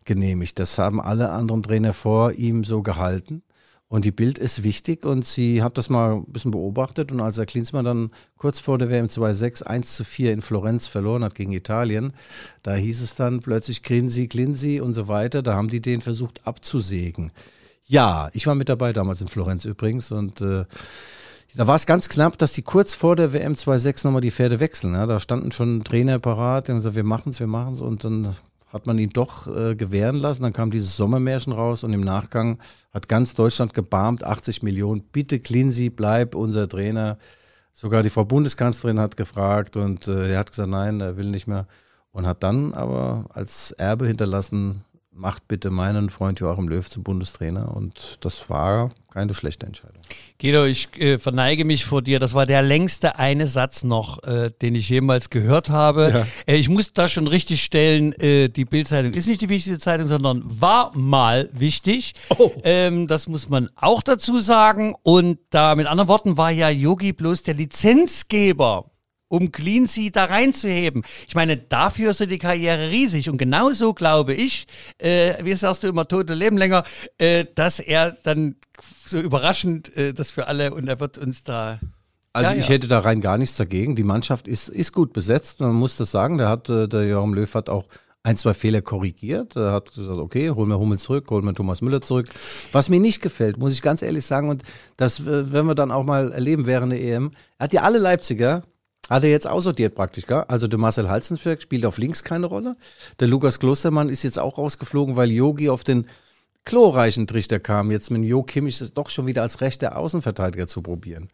[0.05, 0.59] genehmigt.
[0.59, 3.43] Das haben alle anderen Trainer vor ihm so gehalten.
[3.89, 7.35] Und die Bild ist wichtig und sie hat das mal ein bisschen beobachtet und als
[7.35, 11.35] der Klinsmann dann kurz vor der WM 2.6 1 zu 4 in Florenz verloren hat
[11.35, 12.13] gegen Italien,
[12.63, 16.47] da hieß es dann plötzlich Grinsi, Glinsi und so weiter, da haben die den versucht
[16.47, 17.31] abzusägen.
[17.85, 20.65] Ja, ich war mit dabei damals in Florenz übrigens und äh,
[21.55, 24.59] da war es ganz knapp, dass die kurz vor der WM 2.6 nochmal die Pferde
[24.59, 24.93] wechseln.
[24.93, 25.05] Ja?
[25.05, 28.35] Da standen schon Trainer parat und gesagt, wir machen's, wir machen's und dann
[28.73, 30.41] hat man ihn doch äh, gewähren lassen.
[30.41, 32.57] Dann kam dieses Sommermärchen raus und im Nachgang
[32.91, 35.03] hat ganz Deutschland gebarmt, 80 Millionen.
[35.11, 37.19] Bitte Cleansy, bleib unser Trainer.
[37.71, 41.47] Sogar die Frau Bundeskanzlerin hat gefragt und äh, er hat gesagt, nein, er will nicht
[41.47, 41.67] mehr.
[42.11, 44.83] Und hat dann aber als Erbe hinterlassen,
[45.15, 47.75] macht bitte meinen Freund Joachim Löw zum Bundestrainer.
[47.75, 50.01] Und das war keine schlechte Entscheidung.
[50.41, 52.19] Guido, ich äh, verneige mich vor dir.
[52.19, 56.11] Das war der längste eine Satz noch, äh, den ich jemals gehört habe.
[56.13, 56.27] Ja.
[56.53, 60.07] Äh, ich muss da schon richtig stellen, äh, die Bildzeitung ist nicht die wichtigste Zeitung,
[60.07, 62.13] sondern war mal wichtig.
[62.63, 64.95] Ähm, das muss man auch dazu sagen.
[65.03, 68.92] Und da mit anderen Worten war ja Yogi bloß der Lizenzgeber
[69.33, 71.03] um Cleansea da reinzuheben.
[71.27, 73.31] Ich meine, dafür ist die Karriere riesig.
[73.31, 74.67] Und genauso glaube ich,
[74.99, 76.83] äh, wie sagst du immer, tote Leben länger,
[77.17, 78.57] äh, dass er dann
[79.07, 81.79] so überraschend äh, das für alle und er wird uns da.
[82.31, 82.75] Also Ja, ich ja.
[82.75, 83.95] hätte da rein gar nichts dagegen.
[83.95, 85.61] Die Mannschaft ist, ist gut besetzt.
[85.61, 86.37] Man muss das sagen.
[86.37, 87.85] Der hat, äh, der Joachim Löw hat auch
[88.21, 89.55] ein, zwei Fehler korrigiert.
[89.55, 92.29] Er hat gesagt, okay, holen wir Hummel zurück, holen wir Thomas Müller zurück.
[92.71, 94.61] Was mir nicht gefällt, muss ich ganz ehrlich sagen, und
[94.95, 97.31] das äh, werden wir dann auch mal erleben während der EM.
[97.57, 98.63] Er hat ja alle Leipziger,
[99.09, 100.45] hat er jetzt aussortiert praktisch, gell?
[100.47, 102.75] Also der Marcel Halzensberg spielt auf links keine Rolle.
[103.19, 106.07] Der Lukas Klostermann ist jetzt auch rausgeflogen, weil Yogi auf den
[106.65, 110.81] glorreichen Trichter kam, jetzt mit Jo Kimmich das doch schon wieder als rechter Außenverteidiger zu
[110.81, 111.29] probieren.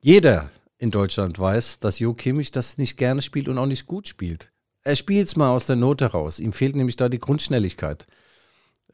[0.00, 4.08] Jeder in Deutschland weiß, dass Jo Kimmich das nicht gerne spielt und auch nicht gut
[4.08, 4.50] spielt.
[4.82, 6.40] Er spielt es mal aus der Not heraus.
[6.40, 8.06] Ihm fehlt nämlich da die Grundschnelligkeit.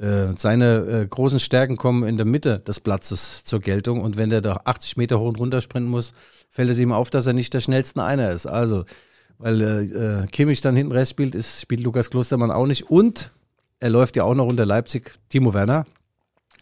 [0.01, 4.33] Äh, seine äh, großen Stärken kommen in der Mitte des Platzes zur Geltung und wenn
[4.33, 6.15] er da 80 Meter hoch und runter sprinten muss,
[6.49, 8.47] fällt es ihm auf, dass er nicht der schnellste Einer ist.
[8.47, 8.85] Also,
[9.37, 13.31] weil äh, äh, Kimmich dann hinten rechts spielt, ist, spielt Lukas Klostermann auch nicht und
[13.79, 15.13] er läuft ja auch noch unter Leipzig.
[15.29, 15.85] Timo Werner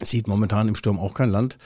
[0.01, 1.57] sieht momentan im Sturm auch kein Land.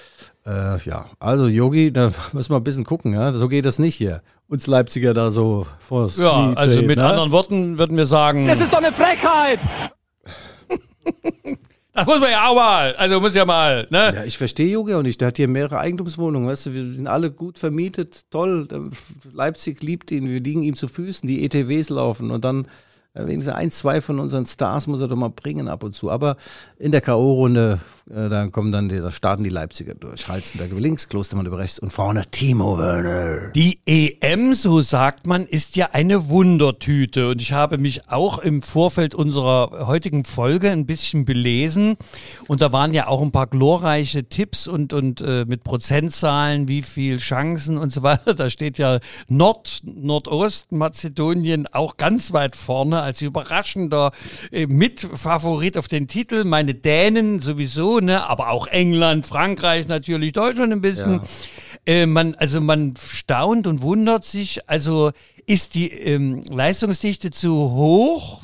[0.46, 3.14] Äh, ja, also Yogi, da müssen wir ein bisschen gucken.
[3.14, 3.34] Ja?
[3.34, 4.22] So geht das nicht hier.
[4.48, 7.06] Uns Leipziger da so vors Ja, Knie also drehen, mit ne?
[7.06, 8.46] anderen Worten würden wir sagen.
[8.46, 9.60] Das ist doch eine Frechheit!
[11.94, 12.96] das muss man ja auch mal.
[12.96, 14.14] Also muss ja mal, ne?
[14.16, 15.22] Ja, ich verstehe Yogi auch nicht.
[15.22, 16.48] Der hat hier mehrere Eigentumswohnungen.
[16.48, 18.30] Weißt du, wir sind alle gut vermietet.
[18.32, 18.68] Toll.
[19.32, 20.30] Leipzig liebt ihn.
[20.30, 21.28] Wir liegen ihm zu Füßen.
[21.28, 22.32] Die ETWs laufen.
[22.32, 22.68] Und dann
[23.14, 26.10] wenigstens ein, zwei von unseren Stars muss er doch mal bringen ab und zu.
[26.10, 26.36] Aber
[26.80, 30.28] in der K.O.-Runde, äh, da kommen dann die, da starten die Leipziger durch.
[30.28, 33.52] Halzenberg über links, Klostermann über rechts und vorne Timo Werner.
[33.52, 37.30] Die EM, so sagt man, ist ja eine Wundertüte.
[37.30, 41.98] Und ich habe mich auch im Vorfeld unserer heutigen Folge ein bisschen belesen.
[42.48, 46.82] Und da waren ja auch ein paar glorreiche Tipps und, und äh, mit Prozentzahlen, wie
[46.82, 48.34] viel Chancen und so weiter.
[48.34, 54.12] Da steht ja Nord, Nordostmazedonien auch ganz weit vorne als überraschender
[54.52, 56.44] äh, Mitfavorit auf den Titel.
[56.44, 58.28] Meine Dänen sowieso, ne?
[58.28, 61.22] aber auch England, Frankreich natürlich, Deutschland ein bisschen.
[61.86, 65.12] Äh, man, also man staunt und wundert sich, also
[65.46, 68.42] ist die ähm, Leistungsdichte zu hoch?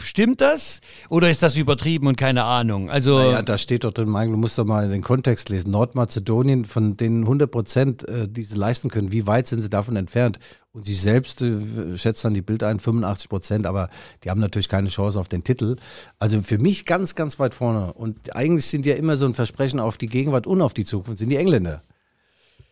[0.00, 0.80] Stimmt das?
[1.08, 2.90] Oder ist das übertrieben und keine Ahnung?
[2.90, 5.70] Also, Ja, da steht doch drin, Michael, du musst doch mal den Kontext lesen.
[5.70, 10.38] Nordmazedonien, von denen 100 Prozent äh, diese leisten können, wie weit sind sie davon entfernt?
[10.72, 13.88] Und sie selbst äh, schätzt dann die Bild ein, 85 Prozent, aber
[14.24, 15.76] die haben natürlich keine Chance auf den Titel.
[16.18, 17.92] Also für mich ganz, ganz weit vorne.
[17.92, 21.18] Und eigentlich sind ja immer so ein Versprechen auf die Gegenwart und auf die Zukunft,
[21.18, 21.82] sind die Engländer.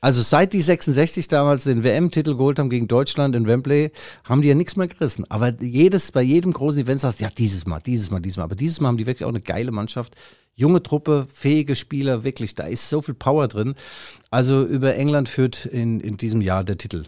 [0.05, 3.91] Also seit die 66 damals den WM-Titel geholt haben gegen Deutschland in Wembley,
[4.25, 5.25] haben die ja nichts mehr gerissen.
[5.31, 8.45] Aber jedes, bei jedem großen Event sagst du, ja, dieses Mal, dieses Mal, dieses Mal.
[8.45, 10.15] Aber dieses Mal haben die wirklich auch eine geile Mannschaft.
[10.57, 13.77] Junge Truppe, fähige Spieler, wirklich, da ist so viel Power drin.
[14.31, 17.05] Also über England führt in, in diesem Jahr der Titel.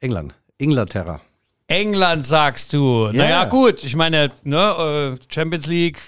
[0.00, 1.20] England, Inglaterra.
[1.66, 3.08] England sagst du.
[3.08, 3.12] Ja.
[3.12, 3.84] Naja, gut.
[3.84, 6.00] Ich meine, ne, äh, Champions League,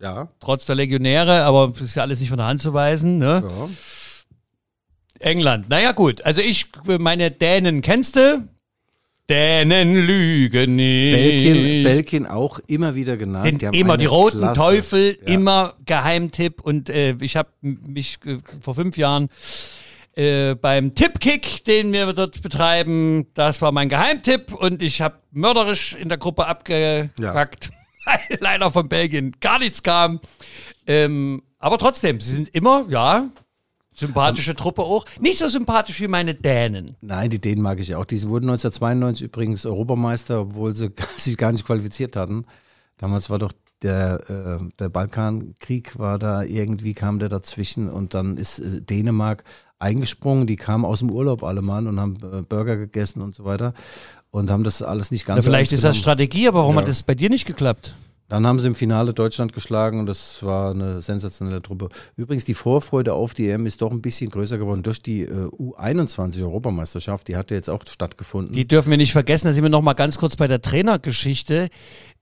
[0.00, 0.28] Ja.
[0.38, 3.16] trotz der Legionäre, aber das ist ja alles nicht von der Hand zu weisen.
[3.16, 3.42] Ne?
[3.48, 3.68] ja.
[5.20, 5.68] England.
[5.68, 6.22] Naja, gut.
[6.22, 6.66] Also ich,
[6.98, 8.48] meine Dänen kennst du?
[9.30, 11.12] Dänen lügen nicht.
[11.14, 13.44] Belgien, Belgien auch immer wieder genannt.
[13.44, 14.58] sind haben immer die roten Klasse.
[14.60, 15.34] Teufel, Ja.
[15.34, 16.62] immer Geheimtipp.
[16.62, 19.28] Und äh, ich habe mich äh, vor fünf Jahren
[20.16, 25.94] äh, beim Tippkick, den wir dort betreiben, das war mein Geheimtipp und ich habe mörderisch
[25.94, 27.70] in der Gruppe abgekackt,
[28.06, 30.20] weil leider von Belgien gar nichts kam.
[30.86, 33.28] Ähm, aber trotzdem, sie sind immer, ja,
[33.98, 35.04] sympathische Truppe auch.
[35.20, 36.96] Nicht so sympathisch wie meine Dänen.
[37.00, 38.04] Nein, die Dänen mag ich auch.
[38.04, 42.44] Die wurden 1992 übrigens Europameister, obwohl sie sich gar nicht qualifiziert hatten.
[42.98, 48.36] Damals war doch der, äh, der Balkankrieg war da, irgendwie kam der dazwischen und dann
[48.36, 49.44] ist äh, Dänemark
[49.78, 50.46] eingesprungen.
[50.48, 53.74] Die kamen aus dem Urlaub alle Mann und haben äh, Burger gegessen und so weiter
[54.32, 55.96] und haben das alles nicht ganz Ja, vielleicht ist das.
[55.96, 56.80] Strategie, aber warum Ja.
[56.82, 57.94] hat das bei dir nicht geklappt?
[58.28, 61.88] Dann haben sie im Finale Deutschland geschlagen und das war eine sensationelle Truppe.
[62.16, 65.46] Übrigens, die Vorfreude auf die EM ist doch ein bisschen größer geworden durch die äh,
[65.46, 67.28] U21-Europameisterschaft.
[67.28, 68.52] Die hat ja jetzt auch stattgefunden.
[68.52, 71.68] Die dürfen wir nicht vergessen, da sind wir noch mal ganz kurz bei der Trainergeschichte.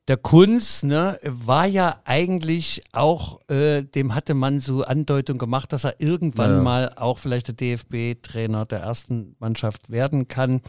[0.08, 5.82] Der Kunz ne, war ja eigentlich auch, äh, dem hatte man so Andeutung gemacht, dass
[5.82, 6.62] er irgendwann ja.
[6.62, 10.60] mal auch vielleicht der DFB-Trainer der ersten Mannschaft werden kann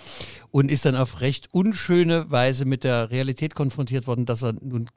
[0.49, 4.89] und ist dann auf recht unschöne Weise mit der Realität konfrontiert worden, dass er nun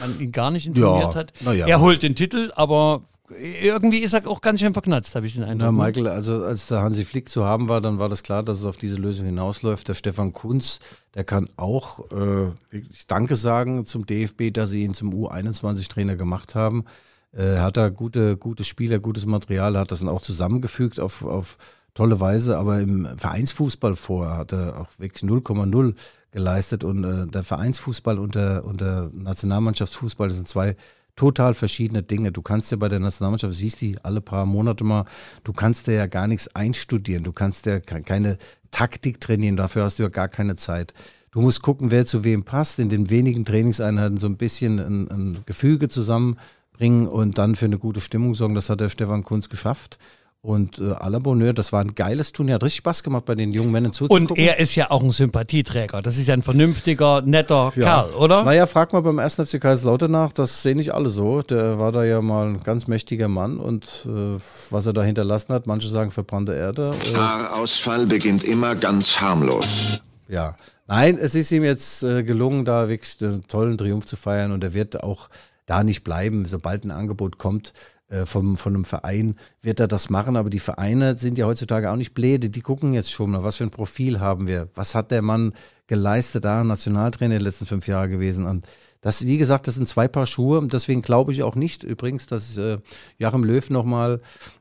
[0.00, 1.32] man ihn gar nicht informiert Ja, hat.
[1.40, 1.66] ja.
[1.66, 5.42] Er holt den Titel, aber irgendwie ist er auch ganz schön verknatzt, habe ich den
[5.42, 5.72] Eindruck.
[5.72, 5.86] Na, ne?
[5.86, 8.66] Michael, also als der Hansi Flick zu haben war, dann war das klar, dass es
[8.66, 9.88] auf diese Lösung hinausläuft.
[9.88, 10.80] Der Stefan Kunz,
[11.14, 16.54] der kann auch äh, wirklich Danke sagen zum DFB, dass sie ihn zum U21-Trainer gemacht
[16.54, 16.84] haben.
[17.32, 21.58] Äh, hat da gute, gute Spieler, gutes Material, hat das dann auch zusammengefügt auf, auf
[21.94, 25.94] tolle Weise, aber im Vereinsfußball vorher hat er auch wirklich 0,0
[26.36, 30.76] geleistet und äh, der Vereinsfußball und der, und der Nationalmannschaftsfußball, das sind zwei
[31.16, 32.30] total verschiedene Dinge.
[32.30, 35.06] Du kannst ja bei der Nationalmannschaft, siehst die alle paar Monate mal,
[35.44, 38.36] du kannst ja gar nichts einstudieren, du kannst ja ke- keine
[38.70, 40.92] Taktik trainieren, dafür hast du ja gar keine Zeit.
[41.30, 45.10] Du musst gucken, wer zu wem passt, in den wenigen Trainingseinheiten so ein bisschen ein,
[45.10, 48.54] ein Gefüge zusammenbringen und dann für eine gute Stimmung sorgen.
[48.54, 49.98] Das hat der Stefan Kunz geschafft.
[50.46, 53.34] Und äh, à la Bonheur, das war ein geiles Turnier, hat richtig Spaß gemacht, bei
[53.34, 54.28] den jungen Männern zuzugucken.
[54.28, 56.02] Und er ist ja auch ein Sympathieträger.
[56.02, 58.44] Das ist ja ein vernünftiger, netter Kerl, oder?
[58.44, 59.34] Naja, frag mal beim 1.
[59.34, 61.42] FC Kaiserslautern nach, das sehen nicht alle so.
[61.42, 64.38] Der war da ja mal ein ganz mächtiger Mann und äh,
[64.70, 66.92] was er da hinterlassen hat, manche sagen verbrannte Erde.
[67.12, 70.00] Äh, Haarausfall beginnt immer ganz harmlos.
[70.28, 70.54] ja.
[70.86, 74.62] Nein, es ist ihm jetzt äh, gelungen, da wirklich einen tollen Triumph zu feiern und
[74.62, 75.28] er wird auch
[75.66, 76.46] da nicht bleiben.
[76.46, 77.72] Sobald ein Angebot kommt
[78.08, 80.36] äh, vom, von einem Verein, wird er das machen.
[80.36, 82.48] Aber die Vereine sind ja heutzutage auch nicht bläde.
[82.48, 84.68] Die gucken jetzt schon mal, was für ein Profil haben wir.
[84.74, 85.52] Was hat der Mann
[85.86, 88.46] geleistet, da Nationaltrainer die letzten fünf Jahre gewesen.
[88.46, 88.66] Und
[89.00, 90.58] das, wie gesagt, das sind zwei Paar Schuhe.
[90.58, 92.78] Und deswegen glaube ich auch nicht übrigens, dass äh,
[93.18, 94.20] Joachim Löw nochmal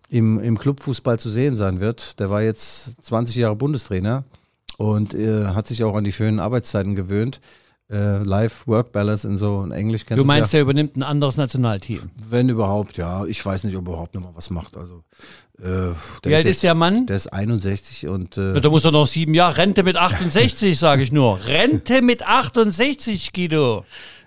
[0.09, 2.19] im, im Clubfußball zu sehen sein wird.
[2.19, 4.23] Der war jetzt 20 Jahre Bundestrainer
[4.77, 7.41] und äh, hat sich auch an die schönen Arbeitszeiten gewöhnt.
[7.87, 10.57] Äh, Life-Work-Balance in so in Englisch kennst Du meinst, ja.
[10.57, 12.09] er übernimmt ein anderes Nationalteam.
[12.29, 13.25] Wenn überhaupt, ja.
[13.25, 14.75] Ich weiß nicht, ob er überhaupt noch mal was macht.
[14.75, 15.03] Also,
[15.59, 17.05] äh, der Wie alt ist jetzt- der Mann?
[17.05, 19.57] Der ist 61 und Ja, äh, Da muss er noch sieben Jahre.
[19.57, 21.39] Rente mit 68, sage ich nur.
[21.45, 23.85] Rente mit 68, Guido.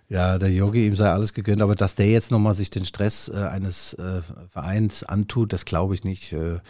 [0.08, 1.60] ja, der Yogi, ihm sei alles gegönnt.
[1.60, 5.64] Aber dass der jetzt noch mal sich den Stress äh, eines äh, Vereins antut, das
[5.64, 6.32] glaube ich nicht.
[6.32, 6.60] Äh,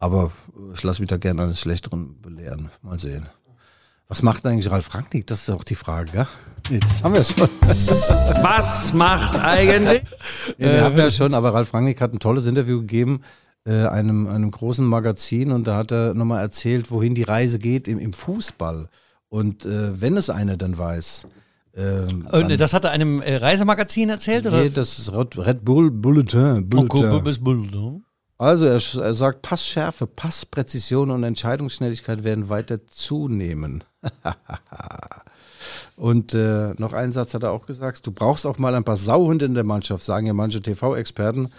[0.00, 0.32] aber
[0.74, 2.70] ich lasse mich da gerne eines Schlechteren belehren.
[2.82, 3.28] Mal sehen.
[4.12, 5.26] Was macht eigentlich Ralf Rangnick?
[5.26, 6.28] Das ist auch die Frage, ja?
[6.68, 7.48] Nee, das haben wir schon.
[8.42, 10.02] Was macht eigentlich?
[10.58, 13.22] Ja, den haben wir ja schon, aber Ralf Rangnick hat ein tolles Interview gegeben,
[13.64, 17.88] äh, einem, einem großen Magazin und da hat er nochmal erzählt, wohin die Reise geht
[17.88, 18.90] im, im Fußball.
[19.30, 21.26] Und äh, wenn es einer dann weiß,
[21.74, 24.46] ähm, Und dann, das hat er einem äh, Reisemagazin erzählt?
[24.46, 24.58] Oder?
[24.64, 26.68] nee, das ist Red Bull Bulletin.
[27.40, 28.04] Bulletin.
[28.42, 33.84] Also er, er sagt, Passschärfe, Passpräzision und Entscheidungsschnelligkeit werden weiter zunehmen.
[35.96, 38.96] und äh, noch einen Satz hat er auch gesagt, du brauchst auch mal ein paar
[38.96, 41.52] Sauhunde in der Mannschaft, sagen ja manche TV-Experten,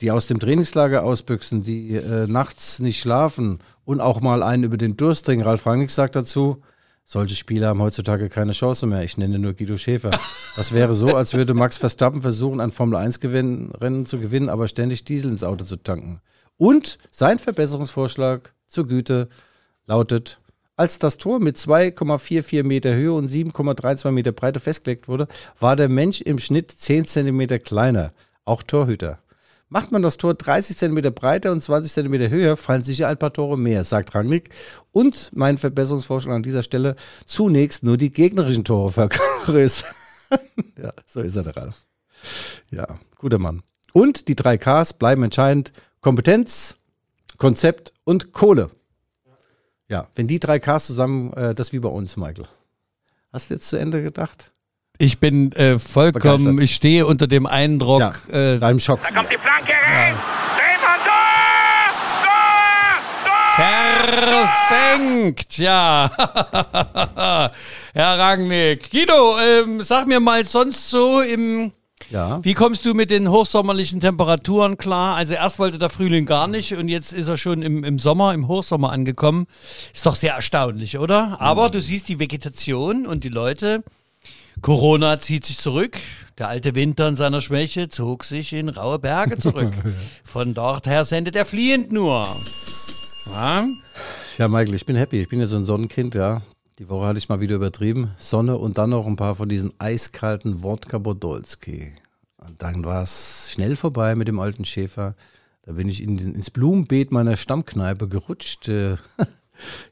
[0.00, 4.76] die aus dem Trainingslager ausbüchsen, die äh, nachts nicht schlafen und auch mal einen über
[4.76, 5.44] den Durst trinken.
[5.44, 6.62] Ralf Rangnick sagt dazu,
[7.04, 9.04] solche Spieler haben heutzutage keine Chance mehr.
[9.04, 10.10] Ich nenne nur Guido Schäfer.
[10.56, 15.30] Das wäre so, als würde Max Verstappen versuchen, ein Formel-1-Rennen zu gewinnen, aber ständig Diesel
[15.30, 16.20] ins Auto zu tanken.
[16.56, 19.28] Und sein Verbesserungsvorschlag, zur Güte
[19.86, 20.40] lautet,
[20.76, 25.28] als das Tor mit 2,44 Meter Höhe und 7,32 Meter Breite festgelegt wurde,
[25.60, 28.12] war der Mensch im Schnitt 10 Zentimeter kleiner,
[28.44, 29.20] auch Torhüter.
[29.74, 33.32] Macht man das Tor 30 Zentimeter breiter und 20 Zentimeter höher, fallen sicher ein paar
[33.32, 34.50] Tore mehr, sagt Rangnick.
[34.92, 36.94] Und mein Verbesserungsvorschlag an dieser Stelle,
[37.26, 39.90] zunächst nur die gegnerischen Tore vergrößern.
[40.80, 41.74] ja, so ist er der.
[42.70, 42.86] Ja,
[43.18, 43.64] guter Mann.
[43.92, 45.72] Und die drei Ks bleiben entscheidend.
[46.00, 46.76] Kompetenz,
[47.36, 48.70] Konzept und Kohle.
[49.88, 52.46] Ja, wenn die drei Ks zusammen, äh, das wie bei uns, Michael.
[53.32, 54.52] Hast du jetzt zu Ende gedacht?
[54.96, 56.60] Ich bin äh, vollkommen, Begeistert.
[56.62, 58.00] ich stehe unter dem Eindruck.
[58.00, 59.00] Ja, Äh, deinem Schock.
[59.02, 60.14] Da kommt die Flanke rein.
[64.24, 66.10] Versenkt, ja.
[67.94, 68.90] Herr Rangnick.
[68.90, 71.72] Guido, ähm, sag mir mal sonst so im.
[72.10, 72.40] Ja.
[72.44, 75.16] Wie kommst du mit den hochsommerlichen Temperaturen klar?
[75.16, 78.34] Also erst wollte der Frühling gar nicht und jetzt ist er schon im, im Sommer,
[78.34, 79.46] im Hochsommer angekommen.
[79.94, 81.36] Ist doch sehr erstaunlich, oder?
[81.40, 83.82] Aber du siehst die Vegetation und die Leute.
[84.60, 85.98] Corona zieht sich zurück.
[86.38, 89.72] Der alte Winter in seiner Schwäche zog sich in raue Berge zurück.
[90.24, 92.26] Von dort her sendet er fliehend nur.
[93.26, 93.66] Ja?
[94.38, 95.20] Ja, Michael, ich bin happy.
[95.20, 96.42] Ich bin ja so ein Sonnenkind, ja.
[96.80, 98.10] Die Woche hatte ich mal wieder übertrieben.
[98.16, 101.92] Sonne und dann noch ein paar von diesen eiskalten Wodka Podolski.
[102.38, 105.14] Und dann war es schnell vorbei mit dem alten Schäfer.
[105.62, 108.68] Da bin ich in den, ins Blumenbeet meiner Stammkneipe gerutscht.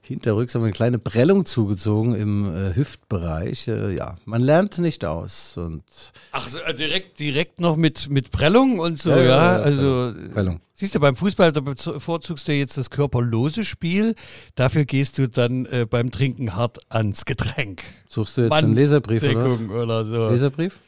[0.02, 3.68] Hinterrücks haben wir eine kleine Prellung zugezogen im äh, Hüftbereich.
[3.68, 5.56] Äh, ja, man lernt nicht aus.
[5.56, 5.84] Und
[6.32, 9.24] Ach, so, also direkt, direkt noch mit, mit Prellung und so, Ja, ja.
[9.24, 10.60] ja, ja, also, Prellung.
[10.74, 14.14] siehst du, beim Fußball da bevorzugst du jetzt das körperlose Spiel.
[14.54, 17.82] Dafür gehst du dann äh, beim Trinken hart ans Getränk.
[18.06, 19.62] suchst du jetzt einen Leserbrief oder was?
[19.62, 20.28] Oder so.
[20.28, 20.80] Leserbrief?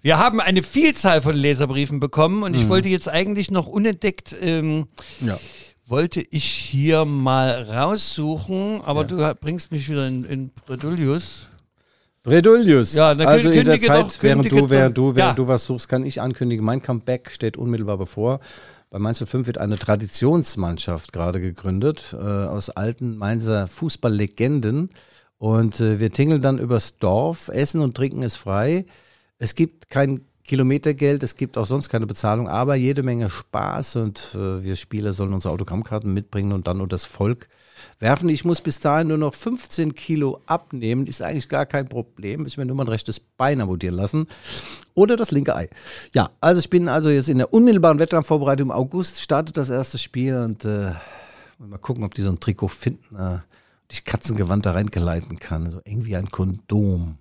[0.00, 2.58] Wir haben eine Vielzahl von Leserbriefen bekommen und Mhm.
[2.58, 4.86] ich wollte jetzt eigentlich noch unentdeckt, ähm,
[5.20, 5.38] Ja.
[5.86, 11.46] Wollte ich hier mal raussuchen, aber du ha- bringst mich wieder in, in Bredouillius.
[12.22, 12.94] Bredouillius.
[12.94, 15.44] Ja, also in der Zeit, doch- während du, während du, während Ja.
[15.44, 18.40] du was suchst, kann ich ankündigen, mein Comeback steht unmittelbar bevor.
[18.90, 24.90] Bei Mainz 05 wird eine Traditionsmannschaft gerade gegründet äh, aus alten Mainzer Fußballlegenden.
[25.36, 28.86] Und äh, wir tingeln dann übers Dorf, essen und trinken ist frei.
[29.38, 34.34] Es gibt kein Kilometergeld, es gibt auch sonst keine Bezahlung, aber jede Menge Spaß und
[34.34, 37.48] äh, wir Spieler sollen unsere Autogrammkarten mitbringen und dann unter das Volk
[37.98, 38.28] werfen.
[38.28, 42.42] Ich muss bis dahin nur noch 15 Kilo abnehmen, ist eigentlich gar kein Problem.
[42.42, 44.26] Muss ich mir nur mein rechtes Bein amputieren lassen.
[44.92, 45.70] Oder das linke Ei.
[46.12, 48.68] Ja, also ich bin also jetzt in der unmittelbaren Wettkampfvorbereitung.
[48.68, 50.92] Im August startet das erste Spiel und äh,
[51.58, 53.40] mal gucken, ob die so ein Trikot finden, äh,
[53.84, 55.70] und ich Katzengewand da reingeleiten kann.
[55.70, 57.18] So irgendwie ein Kondom.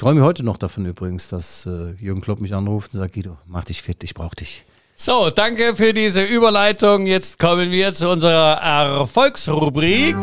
[0.00, 3.66] Träume heute noch davon übrigens, dass äh, Jürgen Klopp mich anruft und sagt, Guido, mach
[3.66, 4.64] dich fit, ich brauch dich.
[4.94, 7.04] So, danke für diese Überleitung.
[7.04, 10.16] Jetzt kommen wir zu unserer Erfolgsrubrik.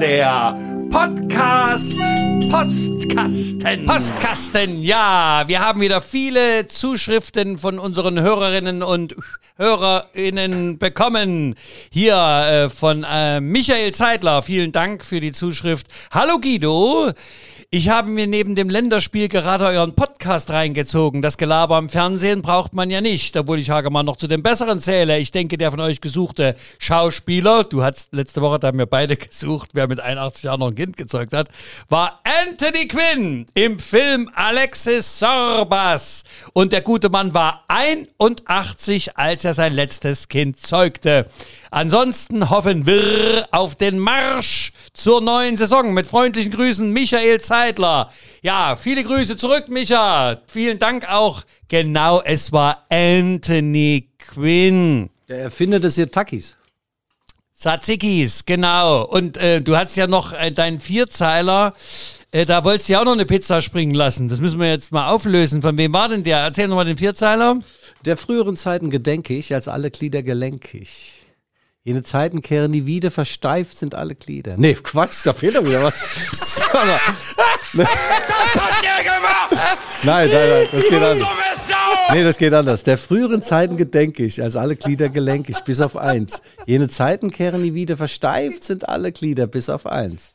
[0.00, 0.58] Der
[0.90, 1.94] Podcast
[2.50, 3.84] Postkasten.
[3.84, 5.42] Postkasten, ja.
[5.46, 9.16] Wir haben wieder viele Zuschriften von unseren Hörerinnen und
[9.56, 11.56] Hörerinnen bekommen.
[11.90, 14.42] Hier äh, von äh, Michael Zeitler.
[14.42, 15.88] Vielen Dank für die Zuschrift.
[16.12, 17.10] Hallo Guido.
[17.76, 21.22] Ich habe mir neben dem Länderspiel gerade euren Podcast reingezogen.
[21.22, 24.78] Das Gelaber im Fernsehen braucht man ja nicht, obwohl ich Hagemann noch zu den Besseren
[24.78, 25.18] zähle.
[25.18, 29.16] Ich denke, der von euch gesuchte Schauspieler, du hast letzte Woche, da haben wir beide
[29.16, 31.48] gesucht, wer mit 81 Jahren noch ein Kind gezeugt hat,
[31.88, 36.22] war Anthony Quinn im Film Alexis Sorbas.
[36.52, 41.26] Und der gute Mann war 81, als er sein letztes Kind zeugte.
[41.72, 45.92] Ansonsten hoffen wir auf den Marsch zur neuen Saison.
[45.92, 48.10] Mit freundlichen Grüßen, Michael Zeitler.
[48.42, 50.42] Ja, viele Grüße zurück, Micha.
[50.48, 51.44] Vielen Dank auch.
[51.68, 55.08] Genau, es war Anthony Quinn.
[55.28, 56.56] Der Erfinder des Takis.
[57.56, 59.04] Tzatzikis, genau.
[59.04, 61.74] Und äh, du hast ja noch äh, deinen Vierzeiler.
[62.32, 64.28] Äh, da wolltest du ja auch noch eine Pizza springen lassen.
[64.28, 65.62] Das müssen wir jetzt mal auflösen.
[65.62, 66.40] Von wem war denn der?
[66.40, 67.60] Erzähl noch mal den Vierzeiler.
[68.04, 71.24] Der früheren Zeiten gedenke ich, als alle Glieder gelenkig.
[71.86, 74.54] Jene Zeiten kehren nie wieder, versteift sind alle Glieder.
[74.56, 76.02] Nee, Quatsch, da fehlt doch wieder was.
[77.76, 79.94] Das hat der gemacht!
[80.02, 81.28] nein, nein, nein, das geht anders.
[82.12, 82.82] Nee, das geht anders.
[82.82, 86.42] Der früheren Zeiten gedenke ich, als alle Glieder gelenkig, bis auf eins.
[86.66, 90.34] Jene Zeiten kehren nie wieder, versteift sind alle Glieder, bis auf eins.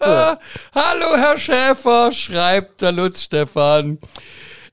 [0.00, 3.98] Hallo, Herr Schäfer, schreibt der Lutz Stefan.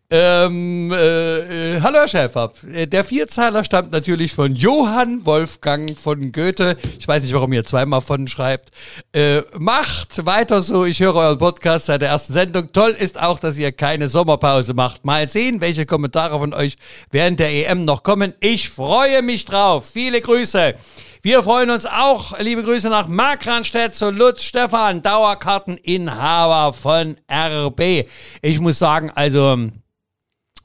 [0.09, 2.53] Ähm, äh, äh, hallo Herr Schäfer.
[2.73, 6.77] Äh, Der Vierzeiler stammt natürlich von Johann Wolfgang von Goethe.
[6.97, 8.71] Ich weiß nicht, warum ihr zweimal von schreibt.
[9.11, 10.85] Äh, macht weiter so.
[10.85, 12.71] Ich höre euren Podcast seit der ersten Sendung.
[12.71, 15.03] Toll ist auch, dass ihr keine Sommerpause macht.
[15.03, 16.77] Mal sehen, welche Kommentare von euch
[17.11, 18.33] während der EM noch kommen.
[18.39, 19.89] Ich freue mich drauf.
[19.91, 20.75] Viele Grüße.
[21.21, 22.39] Wir freuen uns auch.
[22.39, 28.07] Liebe Grüße nach Markranstädt zu Lutz Stefan, Dauerkarteninhaber von RB.
[28.41, 29.57] Ich muss sagen, also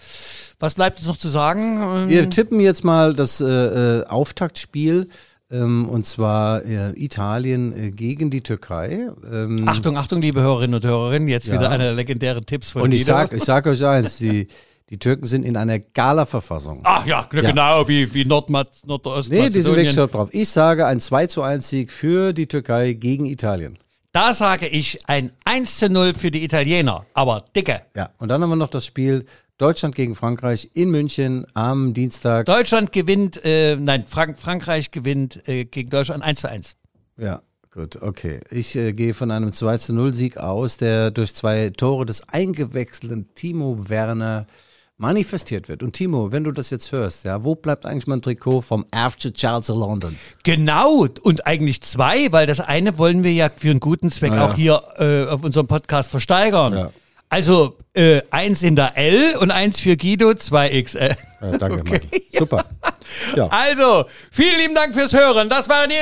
[0.60, 2.10] was bleibt uns noch zu sagen?
[2.10, 5.10] Wir tippen jetzt mal das äh, äh, Auftaktspiel.
[5.52, 9.10] Ähm, und zwar äh, Italien äh, gegen die Türkei.
[9.32, 11.28] Ähm, Achtung, Achtung, liebe Hörerinnen und Hörerinnen.
[11.28, 11.54] Jetzt Ja.
[11.54, 13.18] wieder eine legendäre Tipps von und ich Guido.
[13.18, 14.48] sag, ich sag euch eins, die,
[14.90, 16.80] die Türken sind in einer Gala-Verfassung.
[16.84, 19.46] Ach ja, genau, wie, wie Nordma Nordostmazedonien.
[19.46, 20.30] Nee, die sind wirklich drauf.
[20.32, 23.78] Ich sage ein 2 zu 1 Sieg für die Türkei gegen Italien.
[24.16, 27.06] Da sage ich ein 1 zu 0 für die Italiener.
[27.14, 27.82] Aber dicke.
[27.98, 29.26] Ja, und dann haben wir noch das Spiel
[29.58, 32.46] Deutschland gegen Frankreich in München am Dienstag.
[32.46, 36.78] Deutschland gewinnt, äh, nein, Frank Frankreich gewinnt äh, gegen Deutschland 1 zu 1.
[37.18, 37.42] Ja,
[37.72, 38.40] gut, okay.
[38.52, 42.30] Ich äh, gehe von einem 2 zu 0 Sieg aus, der durch zwei Tore des
[42.30, 44.48] eingewechselten Timo Werner
[44.98, 45.84] manifestiert wird.
[45.84, 49.34] Und Timo, wenn du das jetzt hörst, ja, wo bleibt eigentlich mein Trikot vom FC
[49.34, 50.16] Chelsea London?
[50.44, 54.36] Genau, und eigentlich zwei, weil das eine wollen wir ja für einen guten Zweck Ah,
[54.36, 54.46] ja.
[54.48, 56.74] auch hier äh, auf unserem Podcast versteigern.
[56.74, 56.92] Ja.
[57.36, 61.18] Also äh, eins in der L und eins für Guido, 2XL.
[61.42, 62.22] Ja, danke, Michael.
[62.32, 62.64] Super.
[63.36, 63.48] Ja.
[63.48, 65.50] Also, vielen lieben Dank fürs Hören.
[65.50, 65.96] Das waren die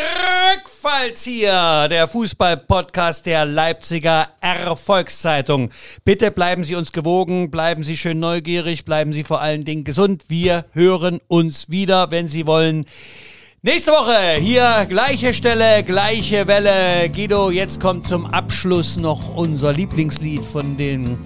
[0.54, 5.72] Rückfallzieher, der Fußball-Podcast der Leipziger Erfolgszeitung.
[6.06, 10.26] Bitte bleiben Sie uns gewogen, bleiben Sie schön neugierig, bleiben Sie vor allen Dingen gesund.
[10.28, 12.86] Wir hören uns wieder, wenn Sie wollen.
[13.66, 17.10] Nächste Woche hier gleiche Stelle, gleiche Welle.
[17.10, 21.18] Guido, jetzt kommt zum Abschluss noch unser Lieblingslied von den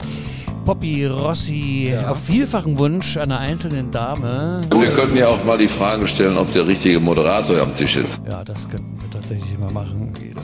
[0.63, 4.61] Poppy Rossi auf vielfachen Wunsch einer einzelnen Dame.
[4.69, 8.21] Wir könnten ja auch mal die Frage stellen, ob der richtige Moderator am Tisch ist.
[8.29, 10.41] Ja, das könnten wir tatsächlich mal machen, Guido.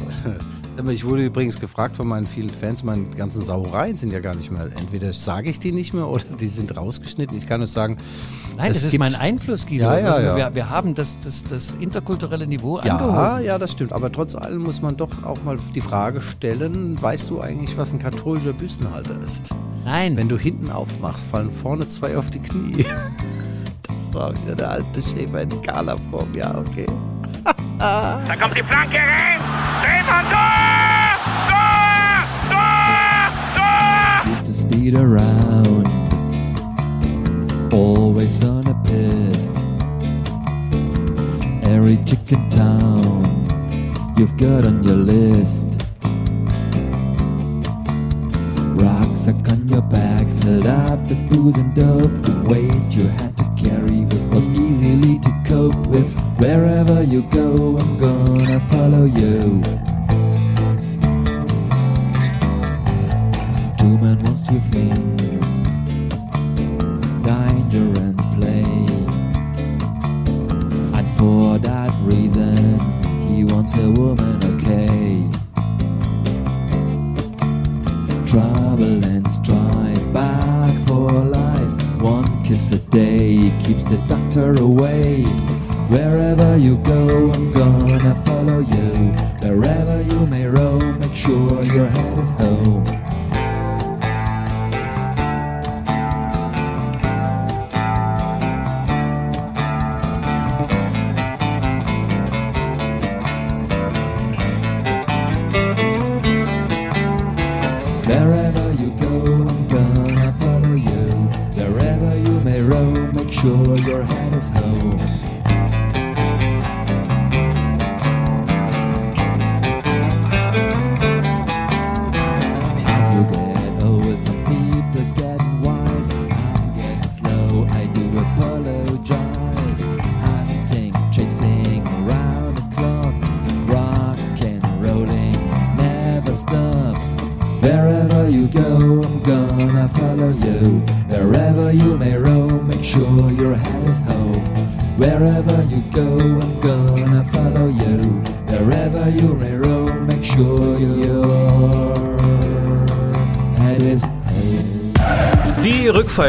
[0.78, 4.36] Aber Ich wurde übrigens gefragt von meinen vielen Fans, meine ganzen Sauereien sind ja gar
[4.36, 4.66] nicht mehr.
[4.66, 7.38] Entweder sage ich die nicht mehr oder die sind rausgeschnitten.
[7.38, 7.98] Ich kann nur sagen,
[8.58, 9.86] Nein, Es das ist mein Einfluss, Guido.
[9.86, 10.36] Ja, ja, also ja.
[10.36, 13.46] Wir, wir haben das, das, das interkulturelle Niveau ja, angehoben.
[13.46, 13.92] ja, das stimmt.
[13.94, 17.94] Aber trotz allem muss man doch auch mal die Frage stellen, weißt du eigentlich, was
[17.94, 19.50] ein katholischer Büstenhalter ist?
[19.86, 22.86] Nein, Wenn du hinten aufmachst, fallen vorne zwei auf die Knie.
[24.14, 26.30] Das war wieder der alte Schäfer in Gala-Form.
[26.36, 26.86] Ja, okay.
[27.84, 29.42] Da kommt die Flanke rein.
[29.82, 31.18] Drehmann, Tor!
[31.50, 32.24] Tor!
[32.50, 33.32] Tor!
[33.56, 34.32] Tor!
[34.32, 35.86] used to speed around,
[37.74, 39.52] always on a piss.
[41.70, 45.68] Every chicken town you've got on your list.
[48.78, 52.24] Rucksack on your back, filled up with booze and dope.
[52.24, 56.12] The weight you had to carry was, was easily to cope with.
[56.40, 59.62] Wherever you go, I'm gonna follow you.
[63.80, 65.24] Two men wants two things
[67.24, 68.64] danger and play.
[70.98, 72.80] And for that reason,
[73.28, 75.30] he wants a woman, okay.
[78.28, 81.72] Trouble and strife, back for life.
[82.02, 85.24] One kiss a day keeps the doctor away.
[85.90, 89.14] Wherever you go, I'm gonna follow you.
[89.42, 93.03] Wherever you may roam, make sure your head is home.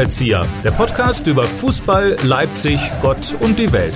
[0.05, 3.95] Fallrückzieher, der Podcast über Fußball, Leipzig, Gott und die Welt.